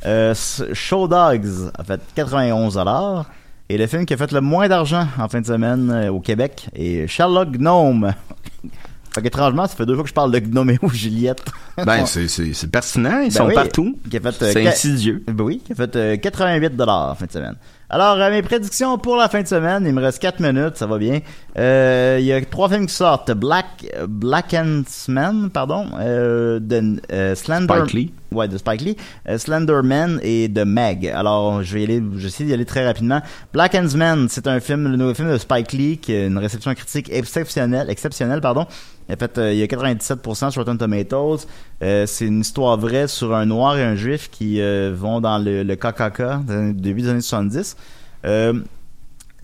Euh, 0.06 0.34
Show 0.74 1.08
Dogs 1.08 1.72
a 1.78 1.84
fait 1.84 2.00
91 2.16 2.76
dollars. 2.76 3.26
Et 3.68 3.78
le 3.78 3.88
film 3.88 4.06
qui 4.06 4.14
a 4.14 4.18
fait 4.18 4.32
le 4.32 4.42
moins 4.42 4.68
d'argent 4.68 5.08
en 5.20 5.28
fin 5.28 5.42
de 5.42 5.46
semaine 5.46 5.90
euh, 5.92 6.12
au 6.12 6.20
Québec 6.20 6.70
est 6.74 7.08
Sherlock 7.08 7.58
Gnome. 7.58 8.14
fait 9.16 9.22
qu'étrangement, 9.24 9.68
ça 9.68 9.76
fait 9.76 9.86
deux 9.86 9.96
fois 9.96 10.04
que 10.04 10.10
je 10.10 10.14
parle 10.14 10.32
de 10.32 10.40
Gnoméo 10.40 10.78
Juliette. 10.94 11.44
Ben, 11.78 12.06
c'est- 12.06 12.68
pertinent, 12.72 13.20
ils 13.22 13.26
Ben 13.26 13.32
sont 13.32 13.48
oui, 13.48 13.54
partout. 13.56 13.98
Euh, 14.14 14.52
C'est 14.54 14.68
insidieux. 14.68 15.24
Ben 15.28 15.44
oui, 15.44 15.62
qui 15.66 15.72
a 15.72 15.76
fait 15.76 15.96
euh, 15.96 16.18
88 16.18 16.76
dollars 16.76 17.12
en 17.12 17.16
fin 17.16 17.26
de 17.26 17.32
semaine. 17.32 17.56
Alors, 17.96 18.20
euh, 18.20 18.30
mes 18.30 18.42
prédictions 18.42 18.98
pour 18.98 19.16
la 19.16 19.30
fin 19.30 19.42
de 19.42 19.48
semaine, 19.48 19.86
il 19.88 19.94
me 19.94 20.02
reste 20.02 20.20
4 20.20 20.42
minutes, 20.42 20.76
ça 20.76 20.86
va 20.86 20.98
bien. 20.98 21.22
Euh, 21.58 22.18
Il 22.20 22.26
y 22.26 22.34
a 22.34 22.44
trois 22.44 22.68
films 22.68 22.88
qui 22.88 22.94
sortent. 22.94 23.32
Black, 23.32 23.86
Black 24.10 24.54
Man, 25.08 25.50
pardon, 25.50 25.86
euh, 26.02 26.60
de 26.60 27.00
euh, 27.14 27.36
Slender... 27.36 27.74
Spike 27.74 27.94
Lee. 27.94 28.14
Ouais, 28.34 28.50
de 28.50 28.58
Spike 28.58 28.82
Lee. 28.82 28.98
Slenderman 29.38 30.20
et 30.24 30.50
de 30.50 30.66
Meg. 30.66 31.08
Alors, 31.08 31.64
je 31.64 31.74
vais 31.74 31.82
y 31.82 31.84
aller, 31.86 32.04
j'essaie 32.18 32.44
d'y 32.44 32.52
aller 32.52 32.66
très 32.66 32.86
rapidement. 32.86 33.22
Black 33.54 33.74
Man, 33.96 34.28
c'est 34.30 34.46
un 34.48 34.60
film, 34.60 34.92
le 34.92 34.98
nouveau 34.98 35.14
film 35.14 35.32
de 35.32 35.38
Spike 35.38 35.72
Lee 35.72 35.98
qui 35.98 36.12
a 36.12 36.26
une 36.26 36.38
réception 36.38 36.74
critique 36.74 37.10
exceptionnelle, 37.14 37.90
exceptionnelle, 37.90 38.42
pardon. 38.42 38.68
A 39.08 39.16
fait, 39.16 39.38
il 39.38 39.58
y 39.58 39.64
a 39.64 39.68
97% 39.68 40.52
sur 40.52 40.62
Rotten 40.62 40.78
Tomatoes. 40.78 41.46
Euh, 41.84 42.06
c'est 42.08 42.26
une 42.26 42.42
histoire 42.42 42.78
vraie 42.78 43.08
sur 43.08 43.36
un 43.36 43.46
noir 43.46 43.78
et 43.78 43.84
un 43.84 43.96
juif 43.96 44.30
qui 44.32 44.62
euh, 44.62 44.94
vont 44.96 45.22
dans 45.22 45.38
le, 45.38 45.64
le 45.64 45.76
KKK 45.76 46.74
début 46.74 47.02
des 47.02 47.10
années 47.10 47.22
70. 47.22 47.76
Euh, 48.26 48.54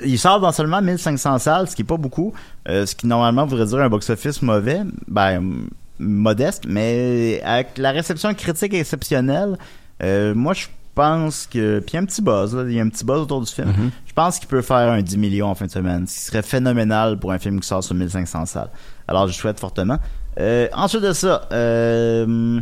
il 0.03 0.17
sort 0.17 0.39
dans 0.39 0.51
seulement 0.51 0.81
1500 0.81 1.39
salles, 1.39 1.69
ce 1.69 1.75
qui 1.75 1.83
est 1.83 1.85
pas 1.85 1.97
beaucoup, 1.97 2.33
euh, 2.67 2.85
ce 2.85 2.95
qui 2.95 3.07
normalement 3.07 3.45
voudrait 3.45 3.65
dire 3.65 3.79
un 3.79 3.89
box-office 3.89 4.41
mauvais, 4.41 4.81
ben 5.07 5.67
modeste, 5.99 6.63
mais 6.67 7.41
avec 7.43 7.77
la 7.77 7.91
réception 7.91 8.33
critique 8.33 8.73
exceptionnelle, 8.73 9.57
euh, 10.01 10.33
moi 10.33 10.53
je 10.53 10.65
pense 10.95 11.45
que 11.45 11.79
puis 11.79 11.91
il 11.91 11.95
y 11.95 11.97
a 11.97 12.01
un 12.01 12.05
petit 12.05 12.21
buzz, 12.21 12.55
là, 12.55 12.63
il 12.67 12.73
y 12.73 12.79
a 12.79 12.83
un 12.83 12.89
petit 12.89 13.05
buzz 13.05 13.21
autour 13.21 13.41
du 13.41 13.51
film. 13.51 13.67
Mhm. 13.67 13.91
Je 14.05 14.13
pense 14.13 14.39
qu'il 14.39 14.47
peut 14.47 14.61
faire 14.61 14.91
un 14.91 15.01
10 15.01 15.17
millions 15.17 15.47
en 15.47 15.55
fin 15.55 15.65
de 15.65 15.71
semaine, 15.71 16.07
ce 16.07 16.15
qui 16.15 16.25
serait 16.25 16.41
phénoménal 16.41 17.17
pour 17.17 17.31
un 17.31 17.39
film 17.39 17.59
qui 17.59 17.67
sort 17.67 17.83
sur 17.83 17.95
1500 17.95 18.45
salles. 18.45 18.69
Alors 19.07 19.27
je 19.27 19.33
souhaite 19.33 19.59
fortement. 19.59 19.99
Euh, 20.39 20.67
ensuite 20.73 21.03
de 21.03 21.13
ça, 21.13 21.47
euh, 21.51 22.59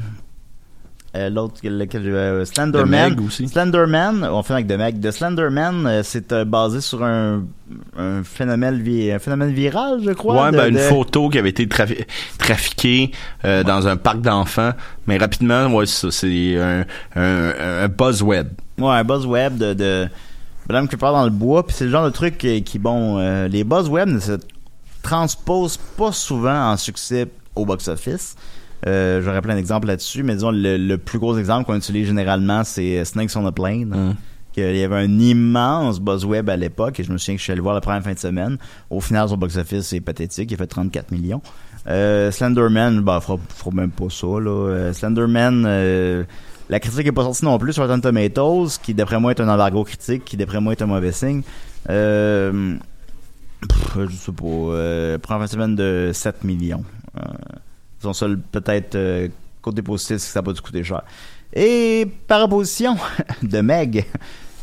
euh, 1.19 1.29
l'autre 1.29 1.55
lequel 1.63 2.07
euh, 2.07 2.45
Slenderman 2.45 3.15
The 3.15 3.19
aussi. 3.21 3.47
Slenderman 3.47 4.23
on 4.23 4.41
fait 4.43 4.53
avec 4.53 4.67
The 4.67 4.77
Meg 4.77 4.99
de 4.99 5.11
Slenderman 5.11 5.85
euh, 5.85 6.01
c'est 6.03 6.31
euh, 6.31 6.45
basé 6.45 6.81
sur 6.81 7.03
un, 7.03 7.43
un 7.97 8.23
phénomène 8.23 8.81
vi- 8.81 9.11
un 9.11 9.19
phénomène 9.19 9.51
viral 9.51 9.99
je 10.03 10.11
crois 10.11 10.45
Ouais, 10.45 10.51
de- 10.51 10.57
ben, 10.57 10.67
une 10.69 10.75
de- 10.75 10.79
photo 10.79 11.29
qui 11.29 11.37
avait 11.37 11.49
été 11.49 11.65
trafi- 11.67 12.05
trafiquée 12.37 13.11
dans 13.43 13.87
un 13.87 13.97
parc 13.97 14.21
d'enfants. 14.21 14.71
Mais 15.07 15.17
rapidement, 15.17 15.67
ouais, 15.67 15.85
c'est 15.85 16.09
ça, 16.09 16.11
c'est 16.11 16.57
un, 16.57 16.85
un, 17.15 17.83
un 17.83 17.87
buzz 17.87 18.21
web. 18.21 18.47
Ouais, 18.77 18.91
un 18.95 19.03
buzz 19.03 19.25
web 19.25 19.57
de, 19.57 19.73
de 19.73 20.07
Madame 20.67 20.87
part 20.87 21.13
dans 21.13 21.23
le 21.25 21.29
bois, 21.31 21.65
puis 21.65 21.75
c'est 21.77 21.85
le 21.85 21.91
genre 21.91 22.05
de 22.05 22.09
truc 22.11 22.37
qui, 22.37 22.63
qui, 22.63 22.79
bon, 22.79 23.17
les 23.47 23.63
buzz 23.63 23.89
web 23.89 24.07
ne 24.07 24.19
se 24.19 24.33
transposent 25.01 25.77
pas 25.97 26.11
souvent 26.11 26.71
en 26.71 26.77
succès 26.77 27.27
au 27.55 27.65
box-office. 27.65 28.35
Euh, 28.87 29.21
J'aurais 29.21 29.41
plein 29.41 29.55
d'exemples 29.55 29.87
là-dessus, 29.87 30.23
mais 30.23 30.33
disons, 30.35 30.51
le, 30.51 30.77
le 30.77 30.97
plus 30.97 31.19
gros 31.19 31.37
exemple 31.37 31.65
qu'on 31.65 31.75
utilise 31.75 32.07
généralement, 32.07 32.63
c'est 32.63 32.99
euh, 32.99 33.05
Snakes 33.05 33.35
on 33.35 33.45
a 33.45 33.51
Plane. 33.51 34.15
Que 34.55 34.61
Il 34.61 34.77
y 34.77 34.83
avait 34.83 34.95
un 34.95 35.19
immense 35.19 35.99
buzz 35.99 36.25
web 36.25 36.49
à 36.49 36.55
l'époque, 36.55 36.99
et 36.99 37.03
je 37.03 37.11
me 37.11 37.17
souviens 37.17 37.35
que 37.35 37.39
je 37.39 37.43
suis 37.43 37.51
allé 37.51 37.61
voir 37.61 37.75
la 37.75 37.81
première 37.81 38.01
fin 38.01 38.13
de 38.13 38.19
semaine. 38.19 38.57
Au 38.89 38.99
final, 39.01 39.29
son 39.29 39.37
box-office, 39.37 39.83
c'est 39.87 39.99
pathétique, 39.99 40.49
il 40.49 40.53
a 40.55 40.57
fait 40.57 40.67
34 40.67 41.11
millions. 41.11 41.41
Euh, 41.87 42.31
Slenderman, 42.31 43.01
bah, 43.01 43.19
fera, 43.21 43.37
fera 43.55 43.71
même 43.71 43.91
pas 43.91 44.09
ça, 44.09 44.27
là. 44.39 44.91
Slenderman, 44.93 45.65
euh, 45.67 46.23
la 46.69 46.79
critique 46.79 47.05
est 47.05 47.11
pas 47.11 47.23
sortie 47.23 47.45
non 47.45 47.57
plus 47.59 47.73
sur 47.73 47.83
Rotten 47.83 48.01
Tomatoes, 48.01 48.79
qui 48.81 48.93
d'après 48.93 49.19
moi 49.19 49.31
est 49.31 49.41
un 49.41 49.49
embargo 49.49 49.83
critique, 49.83 50.25
qui 50.25 50.35
d'après 50.37 50.59
moi 50.61 50.73
est 50.73 50.81
un 50.81 50.87
mauvais 50.87 51.11
signe. 51.11 51.41
Euh, 51.89 52.75
pff, 53.67 53.97
je 54.09 54.15
sais 54.15 54.31
pas, 54.31 55.17
première 55.19 55.39
fin 55.39 55.45
de 55.45 55.49
semaine 55.49 55.75
de 55.75 56.11
7 56.13 56.43
millions. 56.43 56.83
Euh, 57.99 58.03
son 58.03 58.13
seul, 58.13 58.39
peut-être, 58.39 58.95
euh, 58.95 59.27
côté 59.61 59.81
positif, 59.81 60.17
c'est 60.17 60.27
que 60.27 60.33
ça 60.33 60.39
n'a 60.39 60.43
pas 60.43 60.53
dû 60.53 60.61
coûter 60.61 60.83
cher. 60.83 61.03
Et 61.53 62.07
par 62.27 62.43
opposition 62.43 62.97
de 63.43 63.61
Meg, 63.61 64.05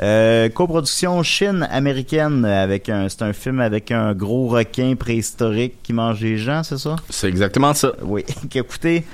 euh, 0.02 0.48
coproduction 0.50 1.22
Chine-américaine 1.22 2.44
avec 2.44 2.88
un, 2.88 3.08
c'est 3.08 3.22
un 3.22 3.32
film 3.32 3.60
avec 3.60 3.90
un 3.90 4.14
gros 4.14 4.48
requin 4.48 4.94
préhistorique 4.94 5.82
qui 5.82 5.92
mange 5.92 6.20
des 6.20 6.36
gens, 6.36 6.62
c'est 6.62 6.78
ça? 6.78 6.96
C'est 7.08 7.28
exactement 7.28 7.74
ça. 7.74 7.92
Oui, 8.02 8.24
qui 8.50 8.58
a 8.58 8.62
coûté 8.62 9.04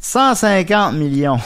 150 0.00 0.94
millions. 0.94 1.38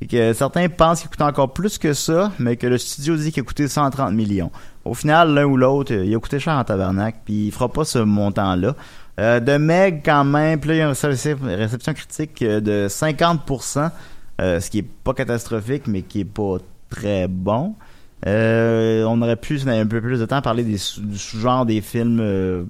Et 0.00 0.06
que 0.10 0.32
certains 0.32 0.68
pensent 0.68 1.00
qu'il 1.00 1.10
coûte 1.10 1.22
encore 1.22 1.52
plus 1.52 1.76
que 1.76 1.92
ça, 1.92 2.30
mais 2.38 2.56
que 2.56 2.68
le 2.68 2.78
studio 2.78 3.16
dit 3.16 3.32
qu'il 3.32 3.42
a 3.42 3.44
coûté 3.44 3.66
130 3.66 4.12
millions. 4.12 4.50
Au 4.84 4.94
final, 4.94 5.34
l'un 5.34 5.44
ou 5.44 5.56
l'autre, 5.56 5.92
il 5.92 6.14
a 6.14 6.18
coûté 6.18 6.38
cher 6.38 6.54
en 6.54 6.64
tabarnak, 6.64 7.16
puis 7.24 7.46
il 7.46 7.52
fera 7.52 7.68
pas 7.68 7.84
ce 7.84 7.98
montant-là. 7.98 8.74
Euh, 9.20 9.40
de 9.40 9.56
Meg, 9.58 10.02
quand 10.04 10.24
même, 10.24 10.58
puis 10.58 10.68
là, 10.70 10.74
il 10.74 10.78
y 10.78 10.82
a 10.82 10.84
une 10.86 11.54
réception 11.60 11.92
critique 11.92 12.40
euh, 12.42 12.60
de 12.60 12.88
50%, 12.88 13.90
euh, 14.40 14.58
ce 14.60 14.70
qui 14.70 14.78
est 14.78 14.82
pas 15.04 15.12
catastrophique, 15.12 15.86
mais 15.86 16.02
qui 16.02 16.20
est 16.20 16.24
pas 16.24 16.56
très 16.88 17.28
bon. 17.28 17.74
Euh, 18.26 19.04
on 19.04 19.20
aurait 19.20 19.36
pu, 19.36 19.58
si 19.58 19.64
on 19.66 19.68
avait 19.68 19.80
un 19.80 19.86
peu 19.86 20.00
plus 20.00 20.20
de 20.20 20.24
temps, 20.26 20.40
parler 20.40 20.62
des 20.64 20.78
sous- 20.78 21.00
du 21.02 21.18
sous-genre 21.18 21.66
des 21.66 21.80
films 21.80 22.18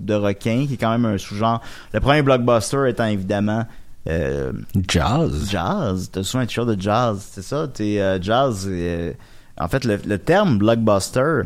de 0.00 0.14
requins, 0.14 0.64
qui 0.66 0.74
est 0.74 0.78
quand 0.78 0.90
même 0.90 1.04
un 1.04 1.18
sous-genre. 1.18 1.60
Le 1.92 2.00
premier 2.00 2.22
blockbuster 2.22 2.86
étant 2.88 3.04
évidemment 3.06 3.64
euh, 4.08 4.52
Jazz. 4.88 5.48
Jazz. 5.50 6.08
T'as 6.10 6.22
souvent 6.24 6.42
un 6.42 6.46
t-shirt 6.46 6.66
de 6.68 6.80
jazz, 6.80 7.24
c'est 7.30 7.42
ça? 7.42 7.68
T'es 7.68 8.00
euh, 8.00 8.20
jazz. 8.20 8.66
euh, 8.68 9.12
en 9.58 9.68
fait, 9.68 9.84
le, 9.84 9.98
le 10.06 10.18
terme 10.18 10.58
blockbuster 10.58 11.42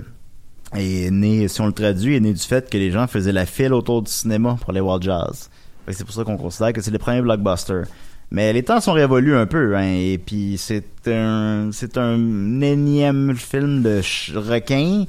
est 0.74 1.10
né, 1.10 1.48
si 1.48 1.60
on 1.60 1.66
le 1.66 1.72
traduit, 1.72 2.16
est 2.16 2.20
né 2.20 2.32
du 2.32 2.42
fait 2.42 2.68
que 2.68 2.76
les 2.76 2.90
gens 2.90 3.06
faisaient 3.06 3.32
la 3.32 3.46
file 3.46 3.72
autour 3.72 4.02
du 4.02 4.10
cinéma 4.10 4.56
pour 4.60 4.70
aller 4.70 4.80
voir 4.80 5.00
jazz. 5.00 5.50
C'est 5.88 6.04
pour 6.04 6.14
ça 6.14 6.24
qu'on 6.24 6.36
considère 6.36 6.72
que 6.72 6.80
c'est 6.80 6.90
le 6.90 6.98
premier 6.98 7.22
blockbuster. 7.22 7.82
Mais 8.30 8.52
les 8.52 8.64
temps 8.64 8.80
sont 8.80 8.92
révolus 8.92 9.36
un 9.36 9.46
peu, 9.46 9.76
hein, 9.76 9.92
et 9.94 10.18
puis 10.18 10.56
c'est 10.58 10.84
un 11.06 11.70
c'est 11.70 11.96
un 11.96 12.60
énième 12.60 13.36
film 13.36 13.82
de 13.82 14.00
requin 14.34 15.04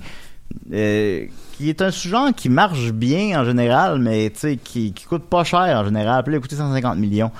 euh, 0.72 1.26
qui 1.54 1.70
est 1.70 1.82
un 1.82 1.89
sous-genre 1.89 2.34
qui 2.36 2.50
marche 2.50 2.91
bien 2.91 3.41
en 3.41 3.43
général, 3.43 4.00
mais 4.00 4.32
qui, 4.63 4.91
qui 4.91 5.06
coûte 5.06 5.24
pas 5.24 5.43
cher 5.43 5.82
en 5.82 5.86
général. 5.86 6.24
Puis 6.24 6.34
il 6.34 6.38
a 6.38 6.39
coûté 6.39 6.56
150 6.56 6.98
millions. 7.00 7.32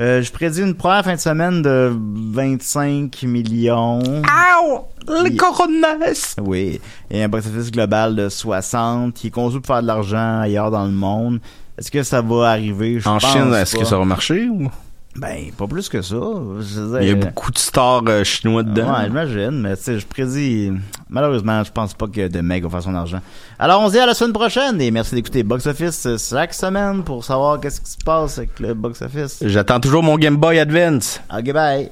Euh, 0.00 0.22
je 0.22 0.32
prédis 0.32 0.60
une 0.60 0.74
première 0.74 1.04
fin 1.04 1.14
de 1.14 1.20
semaine 1.20 1.62
de 1.62 1.92
25 2.32 3.22
millions. 3.24 4.00
Ow! 4.02 4.86
Le 5.06 5.28
Il- 5.30 5.36
coronas! 5.36 6.34
Oui. 6.42 6.80
Et 7.10 7.22
un 7.22 7.28
box-office 7.28 7.70
global 7.70 8.16
de 8.16 8.28
60, 8.28 9.14
qui 9.14 9.28
est 9.28 9.30
conçu 9.30 9.60
pour 9.60 9.66
faire 9.74 9.82
de 9.82 9.86
l'argent 9.86 10.40
ailleurs 10.40 10.70
dans 10.72 10.84
le 10.84 10.90
monde. 10.92 11.38
Est-ce 11.78 11.90
que 11.90 12.02
ça 12.02 12.22
va 12.22 12.50
arriver? 12.50 12.98
Je 12.98 13.08
En 13.08 13.18
pense 13.18 13.32
Chine, 13.32 13.52
est-ce 13.54 13.76
que 13.76 13.84
ça 13.84 13.96
va 13.98 14.04
marcher 14.04 14.48
ou? 14.48 14.68
Ben, 15.16 15.52
pas 15.56 15.68
plus 15.68 15.88
que 15.88 16.02
ça. 16.02 16.16
Il 17.00 17.06
y 17.06 17.10
a 17.10 17.14
dire, 17.14 17.26
beaucoup 17.26 17.52
de 17.52 17.58
stars 17.58 18.02
euh, 18.08 18.24
chinois 18.24 18.64
dedans. 18.64 18.92
Ouais, 18.92 19.04
j'imagine, 19.04 19.60
mais 19.60 19.76
tu 19.76 19.84
sais, 19.84 19.98
je 19.98 20.06
prédis. 20.06 20.72
Malheureusement, 21.08 21.62
je 21.62 21.70
pense 21.70 21.94
pas 21.94 22.08
que 22.08 22.26
The 22.26 22.42
Meg 22.42 22.64
va 22.64 22.70
faire 22.70 22.82
son 22.82 22.94
argent. 22.94 23.20
Alors, 23.58 23.80
on 23.82 23.86
se 23.86 23.92
dit 23.92 23.98
à 24.00 24.06
la 24.06 24.14
semaine 24.14 24.32
prochaine 24.32 24.80
et 24.80 24.90
merci 24.90 25.14
d'écouter 25.14 25.44
Box 25.44 25.66
Office 25.66 26.06
euh, 26.06 26.16
chaque 26.18 26.52
semaine 26.52 27.04
pour 27.04 27.24
savoir 27.24 27.60
qu'est-ce 27.60 27.80
qui 27.80 27.90
se 27.90 28.04
passe 28.04 28.38
avec 28.38 28.58
le 28.58 28.74
Box 28.74 29.02
Office. 29.02 29.38
J'attends 29.46 29.78
toujours 29.78 30.02
mon 30.02 30.18
Game 30.18 30.36
Boy 30.36 30.58
Advance. 30.58 31.20
Ok, 31.32 31.52
bye. 31.52 31.90